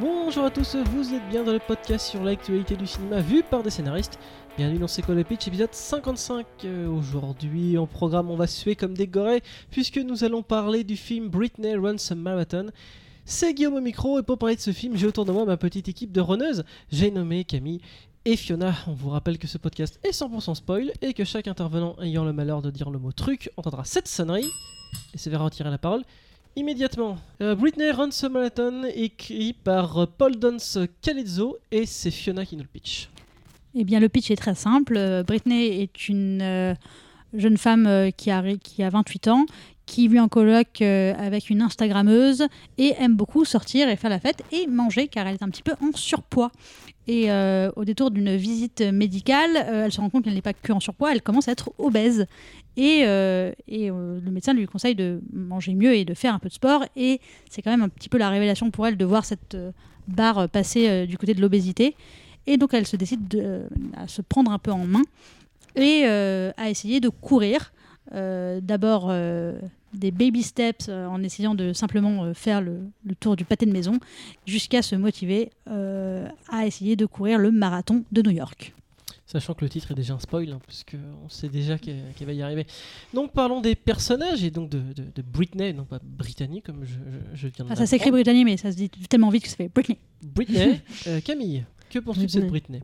Bonjour 0.00 0.44
à 0.44 0.50
tous, 0.50 0.76
vous 0.76 1.12
êtes 1.12 1.28
bien 1.28 1.42
dans 1.42 1.52
le 1.52 1.58
podcast 1.58 2.06
sur 2.06 2.22
l'actualité 2.22 2.76
du 2.76 2.86
cinéma 2.86 3.20
vu 3.20 3.42
par 3.42 3.64
des 3.64 3.70
scénaristes. 3.70 4.16
Bienvenue 4.56 4.78
dans 4.78 4.86
C'est 4.86 5.02
quoi 5.02 5.16
le 5.16 5.24
pitch, 5.24 5.48
épisode 5.48 5.74
55. 5.74 6.46
Euh, 6.64 6.86
Aujourd'hui, 6.86 7.76
en 7.76 7.88
programme, 7.88 8.30
on 8.30 8.36
va 8.36 8.46
suer 8.46 8.76
comme 8.76 8.94
des 8.94 9.08
gorées 9.08 9.42
puisque 9.72 9.96
nous 9.96 10.22
allons 10.22 10.44
parler 10.44 10.84
du 10.84 10.96
film 10.96 11.26
Britney 11.28 11.74
Runs 11.74 11.96
a 12.10 12.14
Marathon. 12.14 12.70
C'est 13.24 13.54
Guillaume 13.54 13.74
au 13.74 13.80
micro 13.80 14.20
et 14.20 14.22
pour 14.22 14.38
parler 14.38 14.54
de 14.54 14.60
ce 14.60 14.70
film, 14.70 14.96
j'ai 14.96 15.08
autour 15.08 15.24
de 15.24 15.32
moi 15.32 15.44
ma 15.44 15.56
petite 15.56 15.88
équipe 15.88 16.12
de 16.12 16.20
runneuses. 16.20 16.62
J'ai 16.92 17.10
nommé 17.10 17.42
Camille 17.42 17.80
et 18.24 18.36
Fiona. 18.36 18.74
On 18.86 18.92
vous 18.92 19.10
rappelle 19.10 19.38
que 19.38 19.48
ce 19.48 19.58
podcast 19.58 19.98
est 20.04 20.12
100% 20.12 20.54
spoil 20.54 20.92
et 21.02 21.12
que 21.12 21.24
chaque 21.24 21.48
intervenant 21.48 21.96
ayant 22.00 22.24
le 22.24 22.32
malheur 22.32 22.62
de 22.62 22.70
dire 22.70 22.90
le 22.90 23.00
mot 23.00 23.10
truc 23.10 23.50
entendra 23.56 23.84
cette 23.84 24.06
sonnerie 24.06 24.48
et 25.12 25.18
se 25.18 25.28
verra 25.28 25.46
retirer 25.46 25.70
la 25.70 25.78
parole 25.78 26.04
immédiatement. 26.58 27.16
Euh, 27.40 27.54
Britney 27.54 27.90
Runs 27.90 28.10
a 28.22 28.28
Marathon, 28.28 28.82
écrit 28.94 29.52
par 29.52 29.98
euh, 29.98 30.06
Paul 30.06 30.36
Dance 30.36 30.78
Calezzo 31.00 31.56
et 31.70 31.86
c'est 31.86 32.10
Fiona 32.10 32.44
qui 32.44 32.56
nous 32.56 32.62
le 32.62 32.68
pitch. 32.68 33.08
Eh 33.74 33.84
bien, 33.84 34.00
le 34.00 34.08
pitch 34.08 34.30
est 34.30 34.36
très 34.36 34.56
simple. 34.56 34.96
Euh, 34.96 35.22
Britney 35.22 35.82
est 35.82 36.08
une 36.08 36.76
jeune 37.34 37.56
femme 37.56 37.86
euh, 37.86 38.10
qui, 38.10 38.30
a, 38.30 38.42
qui 38.56 38.82
a 38.82 38.90
28 38.90 39.28
ans, 39.28 39.46
qui 39.86 40.08
vit 40.08 40.20
en 40.20 40.28
coloc 40.28 40.80
euh, 40.80 41.14
avec 41.18 41.50
une 41.50 41.62
Instagrammeuse 41.62 42.46
et 42.76 42.94
aime 42.98 43.16
beaucoup 43.16 43.44
sortir 43.44 43.88
et 43.88 43.96
faire 43.96 44.10
la 44.10 44.20
fête 44.20 44.42
et 44.52 44.66
manger 44.66 45.08
car 45.08 45.26
elle 45.26 45.34
est 45.34 45.42
un 45.42 45.48
petit 45.48 45.62
peu 45.62 45.72
en 45.80 45.92
surpoids. 45.94 46.50
Et 47.06 47.30
euh, 47.30 47.70
au 47.76 47.86
détour 47.86 48.10
d'une 48.10 48.36
visite 48.36 48.82
médicale, 48.82 49.56
elle 49.56 49.90
se 49.90 49.98
rend 49.98 50.10
compte 50.10 50.24
qu'elle 50.24 50.34
n'est 50.34 50.42
pas 50.42 50.52
que 50.52 50.72
en 50.72 50.80
surpoids, 50.80 51.10
elle 51.10 51.22
commence 51.22 51.48
à 51.48 51.52
être 51.52 51.72
obèse. 51.78 52.26
Et, 52.76 53.04
le 53.06 54.30
médecin 54.30 54.52
lui 54.52 54.66
conseille 54.66 54.94
de 54.94 55.22
manger 55.32 55.74
mieux 55.74 55.94
et 55.94 56.04
de 56.04 56.12
faire 56.12 56.34
un 56.34 56.38
peu 56.38 56.50
de 56.50 56.54
sport. 56.54 56.84
Et 56.96 57.22
c'est 57.48 57.62
quand 57.62 57.70
même 57.70 57.82
un 57.82 57.88
petit 57.88 58.10
peu 58.10 58.18
la 58.18 58.28
révélation 58.28 58.70
pour 58.70 58.86
elle 58.86 58.98
de 58.98 59.04
voir 59.06 59.24
cette 59.24 59.56
barre 60.06 60.50
passer 60.50 61.06
du 61.06 61.16
côté 61.16 61.32
de 61.32 61.40
l'obésité. 61.40 61.96
Et 62.46 62.58
donc 62.58 62.74
elle 62.74 62.86
se 62.86 62.96
décide 62.96 63.26
de, 63.26 63.62
à 63.96 64.06
se 64.06 64.20
prendre 64.20 64.50
un 64.50 64.58
peu 64.58 64.70
en 64.70 64.84
main 64.84 65.02
et 65.82 66.02
euh, 66.06 66.52
à 66.56 66.70
essayer 66.70 67.00
de 67.00 67.08
courir. 67.08 67.72
Euh, 68.14 68.60
D'abord 68.62 69.08
euh, 69.10 69.58
des 69.92 70.10
baby 70.10 70.42
steps 70.42 70.86
euh, 70.88 71.06
en 71.06 71.22
essayant 71.22 71.54
de 71.54 71.74
simplement 71.74 72.24
euh, 72.24 72.32
faire 72.34 72.60
le, 72.62 72.80
le 73.04 73.14
tour 73.14 73.36
du 73.36 73.44
pâté 73.44 73.66
de 73.66 73.70
maison 73.72 73.98
jusqu'à 74.46 74.80
se 74.80 74.96
motiver 74.96 75.50
euh, 75.70 76.26
à 76.50 76.66
essayer 76.66 76.96
de 76.96 77.04
courir 77.04 77.38
le 77.38 77.50
marathon 77.50 78.04
de 78.10 78.22
New 78.22 78.30
York. 78.30 78.74
Sachant 79.26 79.52
que 79.52 79.62
le 79.62 79.68
titre 79.68 79.90
est 79.90 79.94
déjà 79.94 80.14
un 80.14 80.18
spoil, 80.18 80.50
hein, 80.50 80.58
puisqu'on 80.66 81.28
sait 81.28 81.50
déjà 81.50 81.76
qu'elle 81.76 82.02
va 82.22 82.32
y 82.32 82.40
arriver. 82.40 82.66
Donc 83.12 83.32
parlons 83.34 83.60
des 83.60 83.74
personnages 83.74 84.42
et 84.42 84.50
donc 84.50 84.70
de, 84.70 84.78
de, 84.78 85.04
de 85.14 85.22
Britney, 85.22 85.74
non 85.74 85.84
pas 85.84 85.98
Brittany 86.02 86.62
comme 86.62 86.86
je, 86.86 86.94
je, 87.34 87.36
je 87.42 87.48
viens 87.48 87.66
de 87.66 87.70
Enfin, 87.70 87.74
ça 87.74 87.84
s'écrit. 87.86 88.10
Brittany, 88.10 88.46
mais 88.46 88.56
ça 88.56 88.72
se 88.72 88.76
dit 88.78 88.88
tellement 88.88 89.28
vite 89.28 89.42
que 89.42 89.50
ça 89.50 89.56
fait 89.56 89.68
Britney. 89.68 89.98
Britney. 90.22 90.80
Euh, 91.08 91.20
Camille, 91.20 91.64
que 91.90 91.98
penses-tu 91.98 92.24
de 92.24 92.30
cette 92.30 92.46
Britney? 92.48 92.80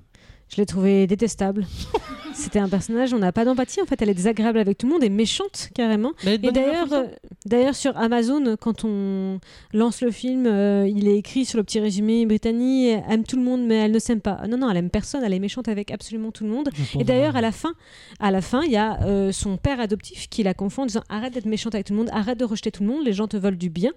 Je 0.48 0.56
l'ai 0.56 0.66
trouvée 0.66 1.06
détestable. 1.06 1.66
C'était 2.34 2.58
un 2.58 2.68
personnage, 2.68 3.14
on 3.14 3.18
n'a 3.18 3.30
pas 3.30 3.44
d'empathie 3.44 3.80
en 3.80 3.86
fait, 3.86 4.02
elle 4.02 4.08
est 4.08 4.14
désagréable 4.14 4.58
avec 4.58 4.76
tout 4.76 4.86
le 4.86 4.92
monde 4.92 5.04
et 5.04 5.08
méchante 5.08 5.70
carrément. 5.72 6.12
Mais 6.24 6.34
Et 6.34 6.50
d'ailleurs, 6.50 6.92
euh, 6.92 7.04
d'ailleurs 7.46 7.76
sur 7.76 7.96
Amazon, 7.96 8.56
quand 8.60 8.84
on 8.84 9.38
lance 9.72 10.00
le 10.00 10.10
film, 10.10 10.46
euh, 10.46 10.88
il 10.88 11.06
est 11.06 11.16
écrit 11.16 11.44
sur 11.44 11.58
le 11.58 11.64
petit 11.64 11.78
résumé 11.78 12.26
Brittany 12.26 12.88
aime 12.88 13.22
tout 13.24 13.36
le 13.36 13.42
monde 13.42 13.64
mais 13.64 13.76
elle 13.76 13.92
ne 13.92 13.98
s'aime 14.00 14.20
pas. 14.20 14.46
Non 14.48 14.58
non, 14.58 14.68
elle 14.68 14.78
aime 14.78 14.90
personne, 14.90 15.22
elle 15.22 15.32
est 15.32 15.38
méchante 15.38 15.68
avec 15.68 15.92
absolument 15.92 16.32
tout 16.32 16.42
le 16.42 16.50
monde. 16.50 16.70
Et 16.98 17.04
d'ailleurs, 17.04 17.36
à 17.36 17.40
la 17.40 17.52
fin, 17.52 17.74
à 18.18 18.32
la 18.32 18.40
fin, 18.40 18.62
il 18.62 18.72
y 18.72 18.76
a 18.76 19.00
euh, 19.02 19.30
son 19.30 19.56
père 19.56 19.78
adoptif 19.78 20.28
qui 20.28 20.42
la 20.42 20.54
confond 20.54 20.82
en 20.82 20.86
disant 20.86 21.04
arrête 21.08 21.34
d'être 21.34 21.46
méchante 21.46 21.74
avec 21.74 21.86
tout 21.86 21.92
le 21.92 22.00
monde, 22.00 22.10
arrête 22.12 22.38
de 22.38 22.44
rejeter 22.44 22.72
tout 22.72 22.82
le 22.82 22.88
monde, 22.88 23.04
les 23.04 23.12
gens 23.12 23.28
te 23.28 23.36
veulent 23.36 23.58
du 23.58 23.70
bien. 23.70 23.92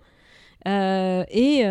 Et 0.66 1.64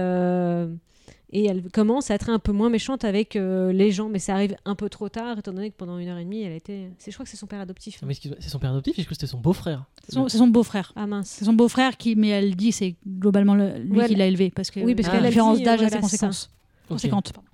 et 1.32 1.44
elle 1.46 1.68
commence 1.72 2.10
à 2.10 2.14
être 2.14 2.30
un 2.30 2.38
peu 2.38 2.52
moins 2.52 2.70
méchante 2.70 3.04
avec 3.04 3.34
euh, 3.36 3.72
les 3.72 3.90
gens, 3.90 4.08
mais 4.08 4.18
ça 4.20 4.34
arrive 4.34 4.56
un 4.64 4.74
peu 4.76 4.88
trop 4.88 5.08
tard, 5.08 5.38
étant 5.38 5.52
donné 5.52 5.70
que 5.70 5.76
pendant 5.76 5.98
une 5.98 6.08
heure 6.08 6.18
et 6.18 6.24
demie, 6.24 6.42
elle 6.42 6.52
était. 6.52 6.90
C'est, 6.98 7.10
je 7.10 7.16
crois 7.16 7.24
que 7.24 7.30
c'est 7.30 7.36
son 7.36 7.46
père 7.48 7.60
adoptif. 7.60 7.98
Ah, 8.02 8.06
mais 8.06 8.12
excuse-moi, 8.12 8.38
c'est 8.40 8.48
son 8.48 8.58
père 8.60 8.70
adoptif, 8.70 8.94
je 8.96 9.02
crois 9.02 9.08
que 9.10 9.14
c'était 9.16 9.26
son 9.30 9.38
beau-frère? 9.40 9.84
C'est 10.06 10.12
son, 10.14 10.28
c'est 10.28 10.38
son 10.38 10.46
beau-frère. 10.46 10.92
Ah 10.94 11.06
mince. 11.06 11.28
C'est 11.28 11.44
son 11.44 11.52
beau-frère 11.52 11.96
qui, 11.96 12.14
mais 12.14 12.28
elle 12.28 12.54
dit 12.54 12.70
c'est 12.72 12.94
globalement 13.06 13.54
le- 13.54 13.78
lui 13.78 13.98
Ouais, 13.98 14.06
qui 14.06 14.14
l'a 14.14 14.26
élevé 14.26 14.50
parce 14.54 14.70
que 14.70 14.80
Oui, 14.80 14.94
parce 14.94 15.08
la 15.08 15.14
qu'elle 15.14 15.24
a 15.26 15.28
différence 15.28 15.58
d'âge 15.62 15.74
a 15.82 15.88
voilà, 15.88 15.90
ses 15.90 16.18
conséquences. 16.88 17.32
Pardon. 17.32 17.48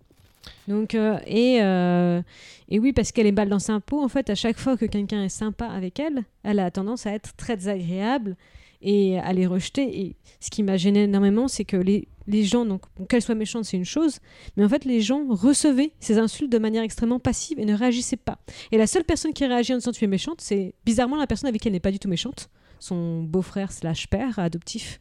Donc, 0.69 0.94
euh, 0.94 1.19
et, 1.27 1.59
euh, 1.62 2.21
et 2.69 2.78
oui, 2.78 2.93
parce 2.93 3.11
qu'elle 3.11 3.27
est 3.27 3.32
balle 3.32 3.49
dans 3.49 3.59
sa 3.59 3.81
peau, 3.81 4.03
en 4.03 4.09
fait, 4.09 4.28
à 4.31 4.34
chaque 4.34 4.59
fois 4.59 4.77
que 4.77 4.84
quelqu'un 4.87 5.25
est 5.25 5.28
sympa 5.28 5.66
avec 5.66 5.99
elle, 5.99 6.25
elle 6.43 6.59
a 6.61 6.71
tendance 6.71 7.06
à 7.06 7.12
être 7.12 7.34
très 7.37 7.56
désagréable 7.56 8.37
et 8.81 9.19
à 9.19 9.32
les 9.32 9.47
rejeter. 9.47 10.00
Et 10.00 10.16
ce 10.41 10.50
qui 10.50 10.62
m'a 10.62 10.77
gêné 10.77 11.05
énormément, 11.05 11.49
c'est 11.49 11.65
que 11.65 11.77
les, 11.77 12.06
les 12.27 12.44
gens, 12.44 12.65
donc 12.65 12.83
bon, 12.97 13.05
qu'elle 13.05 13.22
soit 13.22 13.34
méchante, 13.34 13.65
c'est 13.65 13.77
une 13.77 13.84
chose, 13.84 14.19
mais 14.56 14.65
en 14.65 14.69
fait, 14.69 14.84
les 14.84 15.00
gens 15.00 15.27
recevaient 15.28 15.93
ces 16.00 16.19
insultes 16.19 16.50
de 16.50 16.59
manière 16.59 16.83
extrêmement 16.83 17.21
passive 17.21 17.59
et 17.59 17.65
ne 17.65 17.75
réagissaient 17.75 18.16
pas. 18.16 18.38
Et 18.71 18.78
la 18.78 18.87
seule 18.87 19.05
personne 19.05 19.33
qui 19.33 19.44
réagit 19.47 19.75
en 19.75 19.78
disant 19.78 19.93
tu 19.93 20.05
es 20.05 20.09
méchante, 20.09 20.41
c'est 20.41 20.75
bizarrement 20.84 21.16
la 21.16 21.27
personne 21.27 21.49
avec 21.49 21.61
qui 21.61 21.69
elle 21.69 21.75
n'est 21.75 21.81
pas 21.81 21.91
du 21.91 21.99
tout 21.99 22.09
méchante, 22.09 22.50
son 22.78 23.22
beau-frère 23.22 23.72
slash 23.72 24.09
père 24.09 24.38
adoptif. 24.38 25.00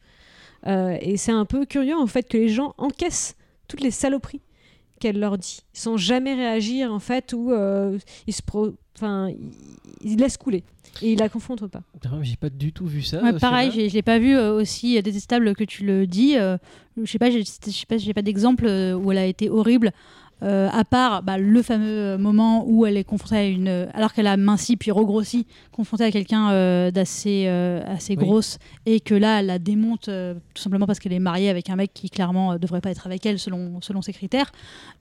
Euh, 0.66 0.96
et 1.00 1.16
c'est 1.16 1.32
un 1.32 1.44
peu 1.44 1.66
curieux, 1.66 1.96
en 1.96 2.06
fait, 2.06 2.28
que 2.28 2.36
les 2.36 2.48
gens 2.48 2.74
encaissent 2.78 3.36
toutes 3.68 3.80
les 3.80 3.90
saloperies 3.90 4.42
qu'elle 5.02 5.18
leur 5.18 5.36
dit, 5.36 5.60
sans 5.72 5.96
jamais 5.96 6.34
réagir 6.34 6.92
en 6.92 7.00
fait, 7.00 7.32
ou 7.32 7.50
euh, 7.50 7.98
ils 8.28 8.32
se 8.32 8.40
pro... 8.42 8.72
enfin, 8.96 9.30
ils, 10.00 10.16
laissent 10.16 10.36
couler 10.36 10.62
et 11.02 11.12
ils 11.12 11.18
la 11.18 11.28
confondent 11.28 11.66
pas. 11.68 11.82
J'ai 12.22 12.36
pas 12.36 12.50
du 12.50 12.72
tout 12.72 12.86
vu 12.86 13.02
ça. 13.02 13.20
Ouais, 13.22 13.32
pareil, 13.38 13.70
je 13.88 13.92
l'ai 13.92 14.02
pas 14.02 14.18
vu 14.20 14.36
euh, 14.36 14.54
aussi 14.54 15.00
détestable 15.02 15.54
que 15.56 15.64
tu 15.64 15.84
le 15.84 16.06
dis. 16.06 16.38
euh, 16.38 16.56
je 16.96 17.10
sais 17.10 17.18
pas, 17.18 17.30
j'ai- 17.30 17.42
je 17.42 17.70
sais 17.70 17.86
pas, 17.86 17.96
j'ai 17.98 18.14
pas 18.14 18.22
d'exemple 18.22 18.66
euh, 18.66 18.94
où 18.94 19.10
elle 19.10 19.18
a 19.18 19.26
été 19.26 19.50
horrible. 19.50 19.90
Euh, 20.42 20.68
à 20.72 20.84
part 20.84 21.22
bah, 21.22 21.38
le 21.38 21.62
fameux 21.62 22.16
moment 22.18 22.64
où 22.66 22.84
elle 22.86 22.96
est 22.96 23.04
confrontée 23.04 23.36
à 23.36 23.44
une, 23.46 23.88
alors 23.94 24.12
qu'elle 24.12 24.26
a 24.26 24.36
minci 24.36 24.76
puis 24.76 24.90
regrossi, 24.90 25.46
confrontée 25.70 26.04
à 26.04 26.10
quelqu'un 26.10 26.50
euh, 26.50 26.90
d'assez 26.90 27.44
euh, 27.46 27.82
assez 27.86 28.16
Oui. 28.16 28.24
grosse 28.24 28.58
et 28.84 29.00
que 29.00 29.14
là 29.14 29.40
elle 29.40 29.46
la 29.46 29.58
démonte 29.58 30.06
tout 30.54 30.62
simplement 30.62 30.86
parce 30.86 30.98
qu'elle 30.98 31.12
est 31.12 31.18
mariée 31.18 31.48
avec 31.48 31.70
un 31.70 31.76
mec 31.76 31.92
qui 31.94 32.10
clairement 32.10 32.52
euh, 32.52 32.58
devrait 32.58 32.80
pas 32.80 32.90
être 32.90 33.06
avec 33.06 33.24
elle 33.26 33.38
selon 33.38 33.80
selon 33.80 34.02
ses 34.02 34.12
critères. 34.12 34.50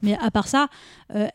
Mais 0.01 0.16
à 0.22 0.30
part 0.31 0.47
ça, 0.47 0.68
elle, 1.13 1.31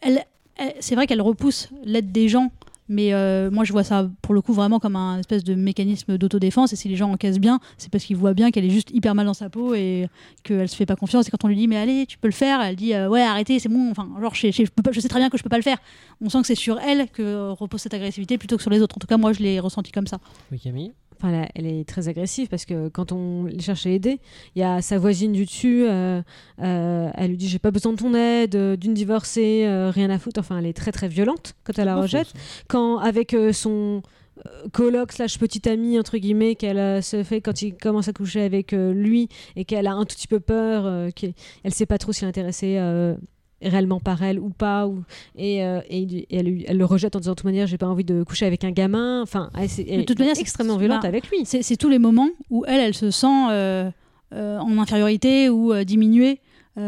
elle- 0.56 0.75
c'est 0.81 0.95
vrai 0.95 1.06
qu'elle 1.06 1.21
repousse 1.22 1.69
l'aide 1.84 2.12
des 2.12 2.28
gens 2.28 2.50
mais 2.89 3.13
euh, 3.13 3.51
moi, 3.51 3.65
je 3.65 3.73
vois 3.73 3.85
ça 3.85 4.09
pour 4.23 4.35
le 4.35 4.41
coup 4.41 4.53
vraiment 4.53 4.79
comme 4.79 4.97
un 4.97 5.19
espèce 5.19 5.45
de 5.45 5.55
mécanisme 5.55 6.19
d'autodéfense. 6.19 6.73
Et 6.73 6.77
si 6.77 6.89
les 6.89 6.97
gens 6.97 7.11
encaissent 7.11 7.41
bien, 7.41 7.59
c'est 7.79 7.91
parce 7.91 8.05
qu'ils 8.05 8.17
voient 8.17 8.35
bien 8.35 8.51
qu'elle 8.51 8.65
est 8.65 8.71
juste 8.71 8.91
hyper 8.93 9.15
mal 9.15 9.27
dans 9.27 9.35
sa 9.35 9.51
peau 9.51 9.75
et 9.75 10.09
qu'elle 10.43 10.69
se 10.69 10.77
fait 10.77 10.87
pas 10.87 10.97
confiance. 10.97 11.27
Et 11.29 11.31
quand 11.31 11.45
on 11.45 11.49
lui 11.49 11.57
dit, 11.57 11.69
mais 11.69 11.77
allez, 11.77 12.07
tu 12.07 12.19
peux 12.19 12.29
le 12.29 12.33
faire, 12.33 12.61
elle 12.61 12.77
dit, 12.77 12.95
euh, 12.95 13.09
ouais, 13.09 13.23
arrêtez, 13.23 13.59
c'est 13.59 13.69
bon. 13.69 13.91
Enfin, 13.91 14.09
genre, 14.21 14.35
je, 14.35 14.51
je, 14.51 15.01
sais 15.01 15.09
très 15.09 15.19
bien 15.19 15.31
que 15.31 15.39
je 15.39 15.43
peux 15.43 15.49
pas 15.49 15.57
le 15.57 15.63
faire. 15.63 15.79
On 16.21 16.29
sent 16.29 16.41
que 16.41 16.47
c'est 16.47 16.55
sur 16.55 16.79
elle 16.79 17.09
que 17.11 17.51
repose 17.51 17.81
cette 17.81 17.95
agressivité 17.95 18.39
plutôt 18.39 18.57
que 18.57 18.63
sur 18.63 18.71
les 18.71 18.81
autres. 18.81 18.97
En 18.97 19.01
tout 19.01 19.07
cas, 19.07 19.17
moi, 19.17 19.33
je 19.33 19.41
l'ai 19.41 19.59
ressenti 19.61 19.91
comme 19.93 20.07
ça. 20.07 20.19
Oui, 20.53 20.61
Camille. 20.61 20.93
Enfin, 21.19 21.32
elle, 21.32 21.49
elle 21.54 21.66
est 21.66 21.88
très 21.88 22.09
agressive 22.09 22.49
parce 22.49 22.65
que 22.65 22.88
quand 22.88 23.12
on 23.12 23.49
cherche 23.59 23.87
à 23.87 23.91
l'aider, 23.91 24.21
il 24.54 24.60
y 24.60 24.62
a 24.62 24.82
sa 24.82 24.99
voisine 24.99 25.32
du 25.32 25.44
dessus, 25.44 25.84
euh, 25.87 26.22
euh, 26.62 27.10
elle 27.15 27.31
lui 27.31 27.37
dit 27.37 27.49
j'ai 27.49 27.59
pas 27.59 27.71
besoin 27.71 27.93
de 27.93 27.99
ton 27.99 28.15
aide, 28.15 28.54
euh, 28.54 28.77
d'une 28.77 28.94
divorcée, 28.94 29.65
euh, 29.66 29.91
rien 29.91 30.10
à 30.10 30.19
foutre. 30.19 30.41
Enfin, 30.41 30.59
elle 30.59 30.66
est 30.66 30.77
très 30.77 30.93
très 30.93 31.09
violente 31.09 31.54
quand 31.65 31.78
elle 31.78 31.87
la 31.87 31.97
rejette. 31.97 32.32
Quand 32.69 32.99
avec 32.99 33.34
son 33.53 34.03
coloc 34.72 35.12
slash 35.12 35.38
petit 35.38 35.69
ami 35.69 35.99
entre 35.99 36.19
guillemets 36.19 36.54
qu'elle 36.54 36.78
euh, 36.78 37.00
se 37.00 37.22
fait 37.22 37.41
quand 37.41 37.62
il 37.62 37.75
commence 37.75 38.09
à 38.09 38.12
coucher 38.12 38.43
avec 38.43 38.72
euh, 38.72 38.93
lui 38.93 39.28
et 39.56 39.65
qu'elle 39.65 39.87
a 39.87 39.94
un 39.94 40.04
tout 40.04 40.15
petit 40.15 40.28
peu 40.28 40.41
peur, 40.41 40.84
euh, 40.87 41.10
qu'elle 41.10 41.34
elle 41.65 41.75
sait 41.75 41.87
pas 41.87 41.98
trop 41.98 42.12
s'il 42.12 42.25
est 42.25 42.28
intéressé 42.28 42.77
euh, 42.78 43.15
réellement 43.69 44.00
par 44.00 44.22
elle 44.22 44.38
ou 44.38 44.50
pas 44.50 44.87
ou, 44.87 45.03
et, 45.37 45.65
euh, 45.65 45.81
et 45.91 46.27
elle, 46.31 46.77
le 46.78 46.84
rejette 46.84 47.16
en 47.16 47.21
disant 47.21 47.32
de 47.32 47.37
toute 47.37 47.44
manière 47.44 47.66
j'ai 47.66 47.78
pas 47.78 47.87
envie 47.87 48.04
de 48.04 48.22
coucher 48.22 48.47
avec 48.47 48.65
un 48.65 48.71
gamin 48.71 49.22
enfin 49.22 49.50
elle, 49.54 50.00
De 50.00 50.03
toute 50.04 50.19
manière, 50.19 50.34
c'est- 50.34 50.41
extrêmement 50.41 50.77
violente 50.77 51.03
bah, 51.03 51.09
avec 51.09 51.28
lui 51.31 51.38
C'est 51.44 51.62
c'est 51.62 51.77
tous 51.77 51.88
les 51.88 51.98
moments 51.98 52.28
où 52.51 52.65
elle, 52.66 52.80
elle 52.80 52.95
se 52.95 53.10
sent 53.10 53.27
euh, 53.51 53.91
euh, 54.34 54.59
en 54.59 54.78
infériorité 54.78 55.48
ou 55.51 55.72
diminuée 55.84 56.41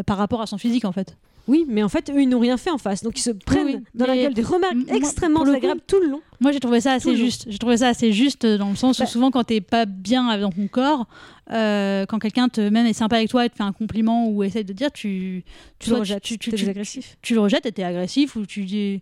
par 0.07 0.19
rapport 0.19 0.43
à 0.43 0.47
son 0.47 0.59
physique, 0.59 0.85
en 0.85 0.93
fait. 0.93 1.17
Oui, 1.49 1.65
mais 1.67 1.83
en 1.83 1.89
fait, 1.89 2.11
eux, 2.11 2.21
ils 2.23 2.29
n'ont 2.29 2.39
rien 2.39 2.57
fait 2.59 2.71
en 2.71 2.79
face. 2.79 3.03
Donc, 3.03 3.19
ils 3.19 3.23
se 3.23 3.31
prennent 3.31 3.65
oui, 3.67 3.77
dans 3.95 4.07
la 4.07 4.17
gueule 4.17 4.35
des 4.35 4.43
remarques 4.43 4.77
extrêmement 4.89 5.45
désagréables 5.45 5.81
tout 5.87 5.99
le 6.01 6.09
long. 6.09 6.21
Moi, 6.41 6.53
j'ai 6.53 6.61
trouvé 6.61 6.81
ça 6.81 6.93
assez 6.93 7.17
juste. 7.17 7.47
J'ai 7.49 7.59
trouvé 7.59 7.79
ça 7.79 7.89
assez 7.89 8.13
juste 8.13 8.47
dans 8.47 8.69
le 8.71 8.77
sens 8.77 8.99
où 8.99 9.03
Bah- 9.03 9.07
souvent, 9.07 9.31
quand 9.31 9.43
t'es 9.45 9.61
pas 9.61 9.87
bien 9.87 10.37
dans 10.39 10.51
ton 10.53 10.69
corps, 10.69 11.07
euh, 11.51 12.05
quand 12.07 12.19
quelqu'un 12.19 12.49
te 12.49 12.61
même 12.61 12.85
est 12.87 12.93
sympa 12.93 13.17
avec 13.17 13.31
toi 13.31 13.47
et 13.47 13.49
te 13.51 13.57
fait 13.57 13.63
un 13.63 13.73
compliment 13.73 14.29
ou 14.29 14.43
essaie 14.45 14.63
de 14.63 14.73
dire, 14.75 14.93
tu 14.93 15.43
Tu 15.79 15.91
le 15.91 15.97
rejettes, 15.97 16.23
tu, 16.23 16.39
tu, 16.39 16.51
tu- 16.51 16.57
désagressif. 16.57 17.17
tu 17.23 17.33
le 17.35 17.41
rejettes 17.41 17.65
et 17.67 17.73
t'es 17.73 17.83
agressif 17.83 18.37
ou 18.37 18.45
tu 18.47 18.65
dis. 18.65 19.01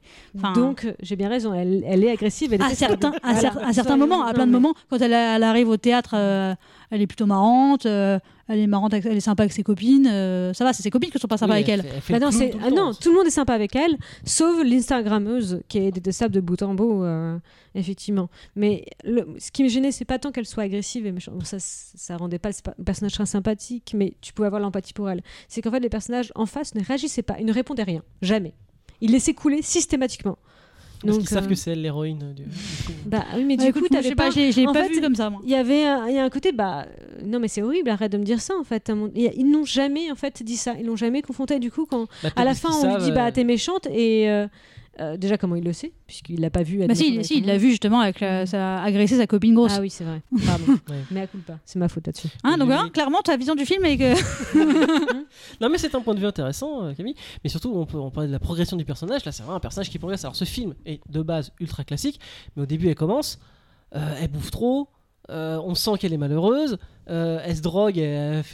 Donc, 0.54 0.84
euh, 0.84 0.92
j'ai 1.02 1.16
bien 1.16 1.28
raison, 1.28 1.52
elle, 1.52 1.82
elle 1.86 2.04
est 2.04 2.10
agressive. 2.12 2.52
Elle 2.54 2.60
est 2.62 2.64
à 2.64 2.70
certains, 2.74 3.12
à, 3.22 3.32
Voilà. 3.32 3.40
cer- 3.50 3.58
à 3.64 3.72
certains 3.72 3.96
moments, 3.96 4.24
à 4.24 4.32
plein 4.32 4.46
de 4.46 4.52
moments, 4.52 4.74
quand 4.88 4.98
elle, 5.00 5.12
elle 5.12 5.42
arrive 5.42 5.68
au 5.68 5.76
théâtre, 5.76 6.12
euh, 6.14 6.54
elle 6.90 7.02
est 7.02 7.06
plutôt 7.08 7.26
marrante. 7.26 7.86
euh, 7.86 8.18
elle 8.48 8.58
est 8.60 8.66
marrante, 8.66 8.92
elle 8.94 9.06
est 9.16 9.20
sympa 9.20 9.42
avec 9.42 9.52
ses 9.52 9.62
copines. 9.62 10.06
euh, 10.06 10.52
ça 10.52 10.64
va, 10.64 10.72
c'est 10.72 10.82
ses 10.82 10.90
copines 10.90 11.10
qui 11.10 11.18
sont 11.18 11.26
pas 11.28 11.36
sympas 11.36 11.54
Oui, 11.54 11.60
avec 11.60 11.68
elle. 11.68 11.82
fait- 11.82 12.00
fait 12.00 12.12
Bah 12.12 12.18
le 12.20 12.24
non, 12.26 12.30
tout 12.30 12.38
le 12.58 12.64
ah 12.64 12.70
non, 12.70 12.92
tout 12.94 13.10
le 13.10 13.16
monde 13.16 13.26
est 13.26 13.30
sympa 13.30 13.52
avec 13.54 13.74
elle, 13.76 13.96
sauf 14.24 14.62
l'Instagrammeuse 14.64 15.62
qui 15.68 15.78
est 15.78 15.90
détestable 15.92 16.34
de 16.34 16.40
bout 16.40 16.60
en 16.62 16.74
bout, 16.74 17.02
euh, 17.04 17.38
effectivement. 17.74 18.28
Mais 18.54 18.84
le- 19.04 19.26
ce 19.38 19.50
qui 19.50 19.64
me 19.64 19.68
gênait, 19.68 19.92
c'est 19.92 20.04
pas 20.04 20.18
tant 20.18 20.32
qu'elle 20.32 20.46
soit 20.46 20.62
agressive 20.64 21.06
et 21.06 21.12
méchante. 21.12 21.34
Bon, 21.34 21.44
ça, 21.44 21.56
ça 21.60 22.16
rendait 22.16 22.38
pas 22.38 22.50
le 22.78 22.84
personnage 22.84 23.12
très 23.14 23.26
sympathique, 23.26 23.92
mais 23.96 24.14
tu 24.20 24.32
pouvais 24.32 24.46
avoir 24.46 24.60
l'empathie 24.62 24.92
pour 24.92 25.10
elle. 25.10 25.22
C'est 25.48 25.62
qu'en 25.62 25.70
fait, 25.70 25.80
les 25.80 25.88
personnages 25.88 26.32
en 26.34 26.46
face 26.46 26.74
ne 26.74 26.82
réagissaient 26.84 27.22
pas, 27.22 27.36
ils 27.38 27.46
ne 27.46 27.52
répondaient 27.52 27.82
rien, 27.82 28.02
jamais. 28.22 28.54
Ils 29.00 29.10
laissaient 29.12 29.34
couler 29.34 29.60
systématiquement. 29.62 30.38
Parce 31.02 31.12
Donc, 31.12 31.20
qu'ils 31.20 31.28
savent 31.28 31.44
euh, 31.44 31.48
que 31.48 31.54
c'est 31.54 31.72
elle 31.72 31.82
l'héroïne 31.82 32.32
du. 32.34 32.44
Bah 33.04 33.24
oui, 33.36 33.44
mais 33.44 33.56
Bah, 33.56 33.64
du 33.66 33.72
coup, 33.72 33.86
t'avais 33.88 34.08
sais 34.08 34.14
pas, 34.14 34.28
en 34.28 34.72
pas 34.72 34.84
fait, 34.84 34.94
vu 34.94 35.00
comme 35.00 35.14
ça, 35.14 35.30
moi. 35.30 35.40
Il 35.44 35.50
y 35.50 35.54
avait 35.54 35.84
un, 35.84 36.06
il 36.08 36.14
y 36.14 36.18
a 36.18 36.24
un 36.24 36.30
côté 36.30 36.52
bah 36.52 36.86
euh, 36.86 37.20
non 37.24 37.38
mais 37.38 37.48
c'est 37.48 37.62
horrible 37.62 37.90
arrête 37.90 38.12
de 38.12 38.18
me 38.18 38.24
dire 38.24 38.40
ça 38.40 38.54
en 38.58 38.64
fait 38.64 38.90
ils 39.14 39.50
n'ont 39.50 39.64
jamais 39.64 40.10
en 40.10 40.14
fait 40.14 40.42
dit 40.42 40.56
ça 40.56 40.74
ils 40.78 40.86
n'ont 40.86 40.96
jamais 40.96 41.22
confronté 41.22 41.58
du 41.58 41.70
coup 41.70 41.86
quand 41.86 42.06
Bah, 42.22 42.30
à 42.36 42.44
la 42.44 42.54
fin 42.54 42.70
on 42.72 42.96
lui 42.96 43.02
dit 43.04 43.12
bah 43.12 43.26
euh, 43.26 43.30
t'es 43.30 43.44
méchante 43.44 43.86
et 43.90 44.28
euh, 45.00 45.16
déjà 45.16 45.36
comment 45.38 45.56
il 45.56 45.64
le 45.64 45.72
sait 45.72 45.92
puisqu'il 46.06 46.40
l'a 46.40 46.50
pas 46.50 46.62
vu 46.62 46.78
Bah 46.86 46.94
si, 46.94 47.04
si, 47.04 47.14
avec 47.16 47.30
il 47.32 47.46
l'a 47.46 47.58
vu 47.58 47.70
justement 47.70 48.00
avec 48.00 48.20
la, 48.20 48.46
ça 48.46 48.78
a 48.78 48.84
agressé 48.84 49.16
sa 49.16 49.26
copine 49.26 49.54
grosse. 49.54 49.72
ah 49.76 49.80
oui 49.80 49.90
c'est 49.90 50.04
vrai 50.04 50.22
pardon 50.46 50.64
Ouais. 50.88 50.96
mais 51.10 51.20
à 51.22 51.26
coup 51.26 51.38
pas 51.38 51.58
c'est 51.64 51.78
ma 51.78 51.88
faute 51.88 52.06
là-dessus 52.06 52.28
Hein, 52.44 52.56
donc 52.58 52.68
Oui. 52.70 52.74
hein, 52.78 52.88
clairement, 52.92 53.20
ta 53.22 53.36
vision 53.36 53.54
du 53.54 53.66
film 53.66 53.84
est 53.84 53.98
que. 53.98 54.14
Non 55.60 55.68
mais 55.68 55.78
c'est 55.78 55.94
un 55.94 56.00
point 56.00 56.14
de 56.14 56.20
vue 56.20 56.26
intéressant 56.26 56.84
euh, 56.84 56.94
Camille, 56.94 57.14
mais 57.44 57.50
surtout 57.50 57.72
on 57.74 57.86
peut 57.86 57.98
on 57.98 58.10
parlait 58.10 58.28
de 58.28 58.32
la 58.32 58.38
progression 58.38 58.76
du 58.76 58.84
personnage, 58.84 59.24
là 59.24 59.32
c'est 59.32 59.42
vraiment 59.42 59.56
un 59.56 59.60
personnage 59.60 59.90
qui 59.90 59.98
progresse. 59.98 60.24
Alors 60.24 60.36
ce 60.36 60.44
film 60.44 60.74
est 60.86 61.00
de 61.10 61.22
base 61.22 61.52
ultra 61.60 61.84
classique, 61.84 62.20
mais 62.56 62.62
au 62.62 62.66
début 62.66 62.88
elle 62.88 62.94
commence, 62.94 63.38
euh, 63.94 64.14
elle 64.20 64.28
bouffe 64.28 64.50
trop, 64.50 64.88
euh, 65.30 65.60
on 65.64 65.74
sent 65.74 65.92
qu'elle 65.98 66.12
est 66.12 66.18
malheureuse, 66.18 66.78
euh, 67.08 67.40
elle 67.44 67.56
se 67.56 67.62
drogue, 67.62 67.98
elle, 67.98 68.44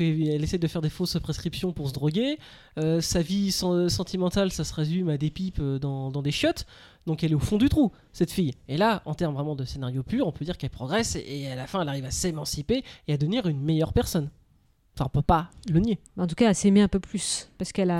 essaie 0.42 0.58
de 0.58 0.66
faire 0.66 0.82
des 0.82 0.90
fausses 0.90 1.18
prescriptions 1.20 1.72
pour 1.72 1.88
se 1.88 1.92
droguer, 1.92 2.38
euh, 2.78 3.00
sa 3.00 3.22
vie 3.22 3.50
sen- 3.50 3.88
sentimentale 3.88 4.52
ça 4.52 4.64
se 4.64 4.74
résume 4.74 5.08
à 5.08 5.18
des 5.18 5.30
pipes 5.30 5.62
dans, 5.62 6.10
des 6.10 6.30
chiottes, 6.30 6.66
donc 7.06 7.24
elle 7.24 7.32
est 7.32 7.36
au 7.36 7.40
fond 7.40 7.58
du 7.58 7.68
trou 7.68 7.92
cette 8.12 8.30
fille. 8.30 8.52
Et 8.68 8.76
là 8.76 9.02
en 9.04 9.14
termes 9.14 9.34
vraiment 9.34 9.56
de 9.56 9.64
scénario 9.64 10.02
pur, 10.02 10.26
on 10.26 10.32
peut 10.32 10.44
dire 10.44 10.56
qu'elle 10.56 10.70
progresse 10.70 11.16
et, 11.16 11.48
à 11.48 11.56
la 11.56 11.66
fin 11.66 11.82
elle 11.82 11.88
arrive 11.88 12.06
à 12.06 12.10
s'émanciper 12.10 12.84
et 13.08 13.12
à 13.12 13.16
devenir 13.16 13.46
une 13.46 13.60
meilleure 13.60 13.92
personne. 13.92 14.30
Enfin 14.94 15.06
on 15.06 15.10
peut 15.10 15.22
pas 15.22 15.50
le 15.70 15.80
nier. 15.80 15.98
en 16.18 16.26
tout 16.26 16.34
cas 16.34 16.48
elle 16.48 16.54
s'aimait 16.54 16.82
un 16.82 16.88
peu 16.88 17.00
plus 17.00 17.48
parce 17.58 17.72
qu'elle 17.72 17.90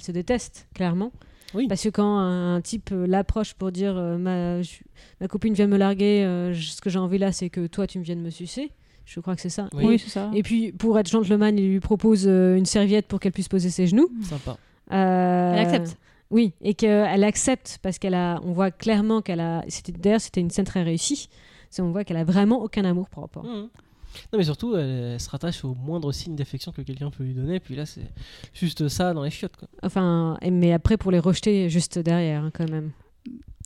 se 0.00 0.12
déteste 0.12 0.68
clairement 0.74 1.12
Oui. 1.54 1.66
parce 1.68 1.82
que 1.82 1.88
quand 1.90 2.18
un, 2.18 2.56
un 2.56 2.60
type 2.60 2.90
euh, 2.92 3.06
l'approche 3.06 3.54
pour 3.54 3.72
dire 3.72 3.96
euh, 3.96 4.16
ma, 4.18 4.62
je- 4.62 4.78
ma 5.20 5.28
copine 5.28 5.54
vient 5.54 5.66
me 5.66 5.76
larguer 5.76 6.24
euh, 6.24 6.52
je- 6.52 6.70
ce 6.70 6.80
que 6.80 6.88
j'ai 6.90 6.98
envie 6.98 7.18
là 7.18 7.32
c'est 7.32 7.50
que 7.50 7.66
toi 7.66 7.86
tu 7.86 7.98
me 7.98 8.04
viennes 8.04 8.22
me 8.22 8.30
sucer 8.30 8.70
je 9.04 9.18
crois 9.20 9.34
que 9.34 9.40
c'est 9.42 9.48
ça 9.50 9.68
Oui. 9.74 9.98
c'est 9.98 10.08
ça. 10.10 10.30
Et 10.32 10.42
puis, 10.44 10.70
pour 10.70 10.96
être 10.96 11.08
gentleman, 11.10 11.58
il 11.58 11.68
lui 11.72 11.80
propose 11.80 12.24
euh, 12.28 12.56
une 12.56 12.64
serviette 12.66 13.08
pour 13.08 13.18
qu'elle 13.18 13.32
puisse 13.32 13.48
poser 13.48 13.68
ses 13.68 13.88
genoux. 13.88 14.08
Sympa. 14.22 14.56
Euh, 14.92 15.52
Elle 15.54 15.58
accepte. 15.58 15.96
Oui, 16.30 16.52
et 16.62 16.74
qu'elle 16.74 17.24
accepte 17.24 17.80
parce 17.82 17.98
qu'elle 17.98 18.14
a. 18.14 18.40
On 18.44 18.52
voit 18.52 18.70
clairement 18.70 19.20
qu'elle 19.20 19.40
a. 19.40 19.64
D'ailleurs 19.98 20.20
c'était 20.20 20.40
une 20.40 20.50
scène 20.50 20.64
très 20.66 20.82
réussie. 20.84 21.28
C'est 21.68 21.82
on 21.82 21.90
voit 21.90 22.04
qu'elle 22.04 22.16
a 22.16 22.22
vraiment 22.24 22.62
aucun 22.62 22.84
amour 22.84 23.08
propre. 23.10 23.42
Non 24.32 24.38
mais 24.38 24.44
surtout, 24.44 24.76
elle, 24.76 25.12
elle 25.14 25.20
se 25.20 25.30
rattache 25.30 25.64
au 25.64 25.74
moindre 25.74 26.12
signe 26.12 26.34
d'affection 26.36 26.72
que 26.72 26.82
quelqu'un 26.82 27.10
peut 27.10 27.24
lui 27.24 27.34
donner, 27.34 27.60
puis 27.60 27.74
là 27.76 27.86
c'est 27.86 28.10
juste 28.54 28.88
ça 28.88 29.12
dans 29.14 29.22
les 29.22 29.30
chiottes 29.30 29.56
quoi. 29.56 29.68
Enfin, 29.82 30.36
et- 30.42 30.50
mais 30.50 30.72
après 30.72 30.96
pour 30.96 31.10
les 31.10 31.18
rejeter 31.18 31.68
juste 31.70 31.98
derrière 31.98 32.42
hein, 32.44 32.50
quand 32.52 32.68
même. 32.70 32.90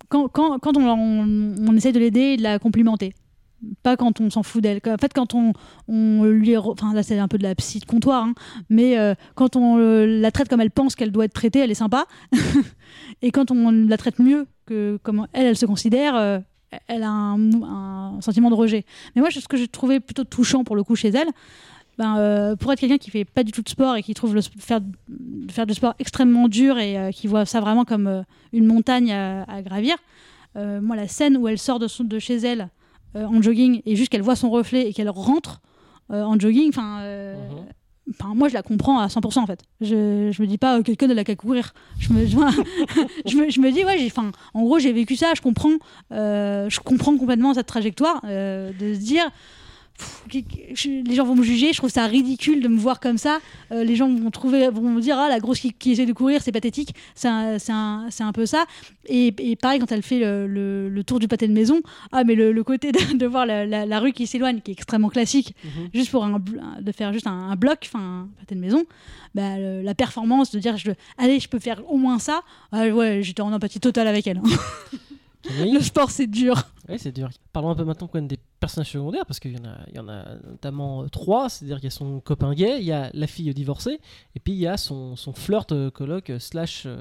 Quand, 0.09 0.29
quand, 0.29 0.59
quand 0.59 0.77
on, 0.77 0.87
on, 0.89 1.55
on 1.69 1.77
essaie 1.77 1.93
de 1.93 1.99
l'aider 1.99 2.21
et 2.21 2.37
de 2.37 2.43
la 2.43 2.59
complimenter. 2.59 3.13
Pas 3.83 3.97
quand 3.97 4.21
on 4.21 4.29
s'en 4.29 4.43
fout 4.43 4.63
d'elle. 4.63 4.81
En 4.87 4.99
fait, 4.99 5.15
quand 5.15 5.33
on, 5.35 5.55
on 5.89 6.25
lui. 6.25 6.57
Enfin, 6.59 6.93
là, 6.93 7.03
c'est 7.03 7.19
un 7.19 7.27
peu 7.27 7.39
de 7.39 7.43
la 7.43 7.55
psy 7.55 7.81
de 7.81 7.87
comptoir, 7.87 8.23
hein, 8.23 8.35
mais 8.69 8.99
euh, 8.99 9.15
quand 9.35 9.57
on 9.57 9.79
euh, 9.79 10.05
la 10.21 10.31
traite 10.31 10.49
comme 10.49 10.61
elle 10.61 10.71
pense 10.71 10.95
qu'elle 10.95 11.11
doit 11.11 11.25
être 11.25 11.33
traitée, 11.33 11.61
elle 11.61 11.71
est 11.71 11.75
sympa. 11.75 12.05
et 13.23 13.31
quand 13.31 13.51
on 13.51 13.71
la 13.71 13.97
traite 13.97 14.19
mieux 14.19 14.47
que 14.67 14.99
comme 15.03 15.27
elle, 15.33 15.47
elle 15.47 15.57
se 15.57 15.65
considère, 15.67 16.15
euh, 16.17 16.39
elle 16.89 17.03
a 17.03 17.11
un, 17.11 18.21
sentiment 18.21 18.51
de 18.51 18.55
rejet. 18.55 18.85
Mais 19.15 19.21
moi, 19.21 19.31
ce 19.31 19.47
que 19.47 19.57
j'ai 19.57 19.69
trouvé 19.69 20.01
plutôt 20.01 20.25
touchant 20.25 20.65
pour 20.65 20.77
le 20.77 20.83
coup 20.85 20.97
chez 20.97 21.09
elle, 21.09 21.29
ben, 21.99 22.19
euh, 22.19 22.57
pour 22.57 22.73
être 22.73 22.81
quelqu'un 22.81 22.99
qui 22.99 23.11
fait 23.11 23.25
pas 23.25 23.43
du 23.43 23.53
tout 23.53 23.63
de 23.63 23.69
sport 23.69 23.97
et 23.97 24.03
qui 24.03 24.13
trouve 24.13 24.35
le, 24.35 24.43
faire, 24.43 24.81
faire 25.51 25.67
du 25.67 25.75
sport 25.75 25.95
extrêmement 25.99 26.49
dur 26.49 26.79
et 26.79 26.99
euh, 26.99 27.11
qui 27.11 27.27
voit 27.27 27.47
ça 27.47 27.61
vraiment 27.61 27.85
comme 27.85 28.07
euh, 28.07 28.23
une 28.53 28.67
montagne 28.67 29.13
à, 29.13 29.45
à 29.45 29.63
gravir, 29.63 29.97
moi, 30.55 30.97
la 30.97 31.07
scène 31.07 31.37
où 31.37 31.49
elle 31.49 31.59
sort 31.59 31.79
de, 31.79 31.87
son- 31.87 32.05
de 32.05 32.19
chez 32.19 32.37
elle 32.37 32.71
en 33.15 33.43
jogging 33.43 33.83
et 33.85 33.95
juste 33.95 34.11
qu'elle 34.11 34.23
voit 34.23 34.37
son 34.37 34.49
reflet 34.49 34.89
et 34.89 34.95
qu'elle 34.95 35.11
rentre 35.11 35.61
en 36.09 36.39
jogging, 36.39 36.71
enfin. 36.71 37.03
Moi, 38.25 38.49
je 38.49 38.55
la 38.55 38.63
comprends 38.63 38.99
à 38.99 39.07
100% 39.07 39.39
en 39.39 39.47
fait. 39.47 39.61
Je, 39.81 40.31
je 40.33 40.43
me 40.43 40.47
dis 40.47 40.59
pas, 40.59 40.79
euh, 40.79 40.83
quelqu'un 40.83 41.07
de 41.07 41.15
la 41.15 41.25
qu'à 41.25 41.37
courir. 41.37 41.75
Je 41.99 42.13
me, 42.13 42.27
je, 42.27 42.37
me, 43.37 43.51
je 43.51 43.71
dis, 43.71 44.13
en 44.55 44.63
gros, 44.63 44.79
j'ai 44.79 44.93
vécu 44.93 45.17
ça, 45.17 45.33
je 45.35 45.43
comprends, 45.43 45.75
euh, 46.13 46.69
je 46.69 46.81
comprends 46.81 47.17
complètement 47.17 47.55
cette 47.55 47.67
trajectoire 47.67 48.21
euh, 48.25 48.73
de 48.79 48.95
se 48.95 49.01
dire, 49.01 49.25
les 50.33 51.15
gens 51.15 51.25
vont 51.25 51.35
me 51.37 51.43
juger, 51.43 51.73
je 51.73 51.79
trouve 51.79 51.91
ça 51.91 52.07
ridicule 52.07 52.61
de 52.63 52.69
me 52.69 52.77
voir 52.79 53.01
comme 53.01 53.19
ça. 53.19 53.39
Euh, 53.73 53.85
les 53.85 53.97
gens 53.97 54.09
vont 54.13 54.31
trouver, 54.31 54.69
vont 54.69 54.83
me 54.91 55.01
dire, 55.01 55.17
ah, 55.19 55.29
la 55.29 55.39
grosse 55.41 55.61
qui, 55.61 55.73
qui 55.73 55.93
essaie 55.93 56.07
de 56.07 56.13
courir, 56.13 56.43
c'est 56.43 56.53
pathétique. 56.53 56.95
C'est 57.15 57.29
un, 57.29 57.59
c'est 57.59 57.73
un, 57.73 58.09
un 58.21 58.33
peu 58.33 58.47
ça. 58.47 58.65
Et, 59.07 59.33
et 59.39 59.57
pareil, 59.57 59.79
quand 59.81 59.91
elle 59.93 60.03
fait 60.03 60.19
le, 60.19 60.47
le- 60.47 60.89
le 60.89 61.05
tour 61.05 61.19
du 61.19 61.29
pâté 61.29 61.47
de 61.49 61.53
maison, 61.53 61.81
ah, 62.13 62.25
mais 62.25 62.35
le, 62.35 62.53
le 62.53 62.65
côté 62.65 62.93
de, 62.93 63.17
de 63.17 63.27
voir 63.27 63.47
la, 63.47 63.65
la- 63.67 63.87
la 63.87 64.01
rue 64.01 64.13
qui 64.13 64.27
s'éloigne, 64.27 64.61
qui 64.61 64.71
est 64.71 64.75
extrêmement 64.75 65.09
classique, 65.09 65.55
Mhm. 65.65 65.89
juste 65.95 66.11
pour 66.11 66.25
un, 66.25 66.39
de 66.81 66.93
faire 66.93 67.13
juste 67.13 67.27
un, 67.27 67.55
bloc, 67.57 67.79
enfin, 67.85 68.01
un 68.25 68.29
pâté 68.41 68.55
de 68.55 68.61
maison, 68.61 68.85
bah, 69.35 69.59
la 69.59 69.95
performance 69.95 70.51
de 70.51 70.59
dire, 70.59 70.77
je, 70.77 70.91
allez, 71.19 71.41
je 71.41 71.49
peux 71.49 71.59
faire 71.59 71.83
au 71.91 71.97
moins 71.97 72.19
ça, 72.19 72.43
ah, 72.73 72.89
ouais, 72.89 73.21
j'étais 73.23 73.43
en 73.43 73.53
empathie 73.53 73.81
totale 73.81 74.09
avec 74.09 74.27
elle. 74.27 74.39
hein. 74.39 74.43
Le 75.51 75.81
sport, 75.81 76.11
c'est 76.11 76.27
dur. 76.27 76.63
Oui, 76.89 76.97
c'est 76.99 77.13
dur. 77.13 77.31
Parlons 77.53 77.71
un 77.71 77.75
peu 77.75 77.85
maintenant 77.85 78.07
quand 78.07 78.19
même 78.19 78.29
des 78.29 78.39
personnages 78.61 78.91
secondaires, 78.91 79.27
parce 79.27 79.41
qu'il 79.41 79.53
y, 79.53 79.59
en 79.61 79.65
a- 79.65 79.79
il 79.89 79.97
y 79.97 79.99
en 79.99 80.09
a 80.09 80.25
notamment 80.49 81.03
euh, 81.03 81.09
trois, 81.09 81.49
c'est-à-dire 81.49 81.77
qu'il 81.77 81.85
y 81.85 81.89
a 81.89 81.91
son 81.91 82.21
copain 82.21 82.53
gay, 82.55 82.77
il 82.79 82.85
y 82.85 82.93
a 82.93 83.11
la 83.13 83.27
fille 83.27 83.53
divorcée, 83.55 83.99
et 84.35 84.41
puis 84.41 84.53
il 84.53 84.59
y 84.59 84.67
a 84.67 84.77
son, 84.77 85.17
son 85.17 85.33
flirt 85.33 85.73
euh, 85.73 85.91
coloc 85.91 86.31
euh, 86.31 86.39
slash, 86.39 86.85
euh, 86.87 86.99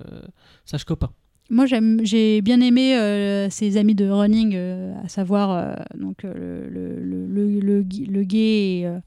slash 0.65 0.83
copain. 0.85 1.09
Moi, 1.51 1.65
j'ai 1.67 2.41
bien 2.41 2.59
aimé 2.61 2.97
euh, 2.97 3.49
ses 3.51 3.77
amis 3.77 3.93
de 3.93 4.09
running, 4.09 4.53
euh, 4.55 4.93
à 5.03 5.07
savoir 5.09 5.51
euh, 5.51 5.75
donc, 5.99 6.25
euh, 6.25 6.67
le, 6.69 7.27
le, 7.27 7.59
le, 7.59 7.85
le, 8.07 8.23
gay 8.23 8.79
et, 8.79 8.87
euh, 8.87 8.97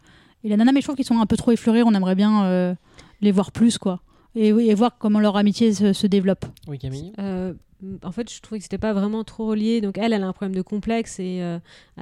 et 0.44 0.48
la 0.48 0.56
nana, 0.56 0.70
mais 0.70 0.80
je 0.80 0.86
trouve 0.86 0.94
qu'ils 0.96 1.04
sont 1.04 1.18
un 1.20 1.26
peu 1.26 1.36
trop 1.36 1.50
effleurés, 1.50 1.82
on 1.82 1.92
aimerait 1.94 2.14
bien 2.14 2.44
euh, 2.44 2.74
les 3.20 3.32
voir 3.32 3.50
plus, 3.50 3.76
quoi. 3.78 4.00
Et, 4.36 4.52
voir 4.74 4.98
comment 4.98 5.18
leur 5.18 5.36
amitié 5.36 5.72
se, 5.74 5.92
se 5.92 6.06
développe. 6.06 6.44
Oui, 6.68 6.78
Camille 6.78 7.12
Euh, 7.18 7.54
en 8.02 8.12
fait, 8.12 8.32
je 8.32 8.40
trouvais 8.40 8.58
que 8.58 8.64
c'était 8.64 8.78
pas 8.78 8.92
vraiment 8.92 9.22
trop 9.24 9.46
relié. 9.46 9.80
Donc 9.80 9.98
elle, 9.98 10.12
elle 10.12 10.22
a 10.22 10.26
un 10.26 10.32
problème 10.32 10.54
de 10.56 10.62
complexe 10.62 11.18
et 11.20 11.42
euh, 11.42 11.58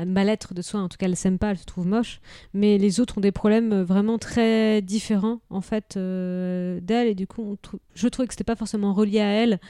mal-être 0.06 0.55
de 0.55 0.62
soi. 0.62 0.81
En 0.81 0.88
tout 0.88 0.96
cas, 0.96 1.06
elle 1.06 1.17
s'aime 1.17 1.38
pas, 1.38 1.50
elle 1.50 1.58
se 1.58 1.64
trouve 1.67 1.87
moche. 1.87 2.20
Mais 2.55 2.78
les 2.78 3.00
autres 3.00 3.18
ont 3.18 3.21
des 3.21 3.33
problèmes 3.33 3.73
euh, 3.73 3.85
vraiment 3.85 4.18
très 4.18 4.80
différents 4.83 5.40
en 5.50 5.61
fait 5.61 5.97
euh, 5.97 6.80
d'elle. 6.80 7.09
Et 7.09 7.14
du 7.14 7.26
coup, 7.26 7.56
je 7.95 8.09
trouvais 8.09 8.26
que 8.26 8.33
c'était 8.35 8.45
pas 8.45 8.56
forcément 8.56 8.92
relié 8.95 9.21
à 9.21 9.26
elle, 9.33 9.61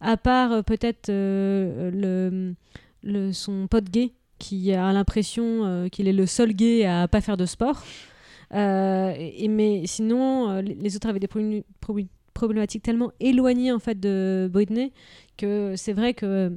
à 0.00 0.16
part 0.16 0.52
euh, 0.52 0.62
peut-être 0.62 1.08
le, 1.10 2.54
son 3.32 3.66
pote 3.68 3.90
gay 3.90 4.12
qui 4.38 4.72
a 4.72 4.92
l'impression 4.92 5.88
qu'il 5.90 6.08
est 6.08 6.12
le 6.12 6.26
seul 6.26 6.52
gay 6.52 6.84
à 6.84 7.08
pas 7.08 7.20
faire 7.20 7.36
de 7.36 7.46
sport. 7.46 7.82
Mais 8.52 9.82
sinon, 9.86 10.60
les- 10.60 10.96
autres 10.96 11.08
avaient 11.08 11.18
des 11.20 11.26
problèmes- 11.28 11.62
problématiques 12.36 12.82
tellement 12.84 13.10
éloignées 13.20 13.72
en 13.72 13.78
fait 13.80 13.98
de 13.98 14.48
Britney 14.52 14.92
que 15.36 15.74
c'est 15.76 15.92
vrai 15.92 16.14
que 16.14 16.52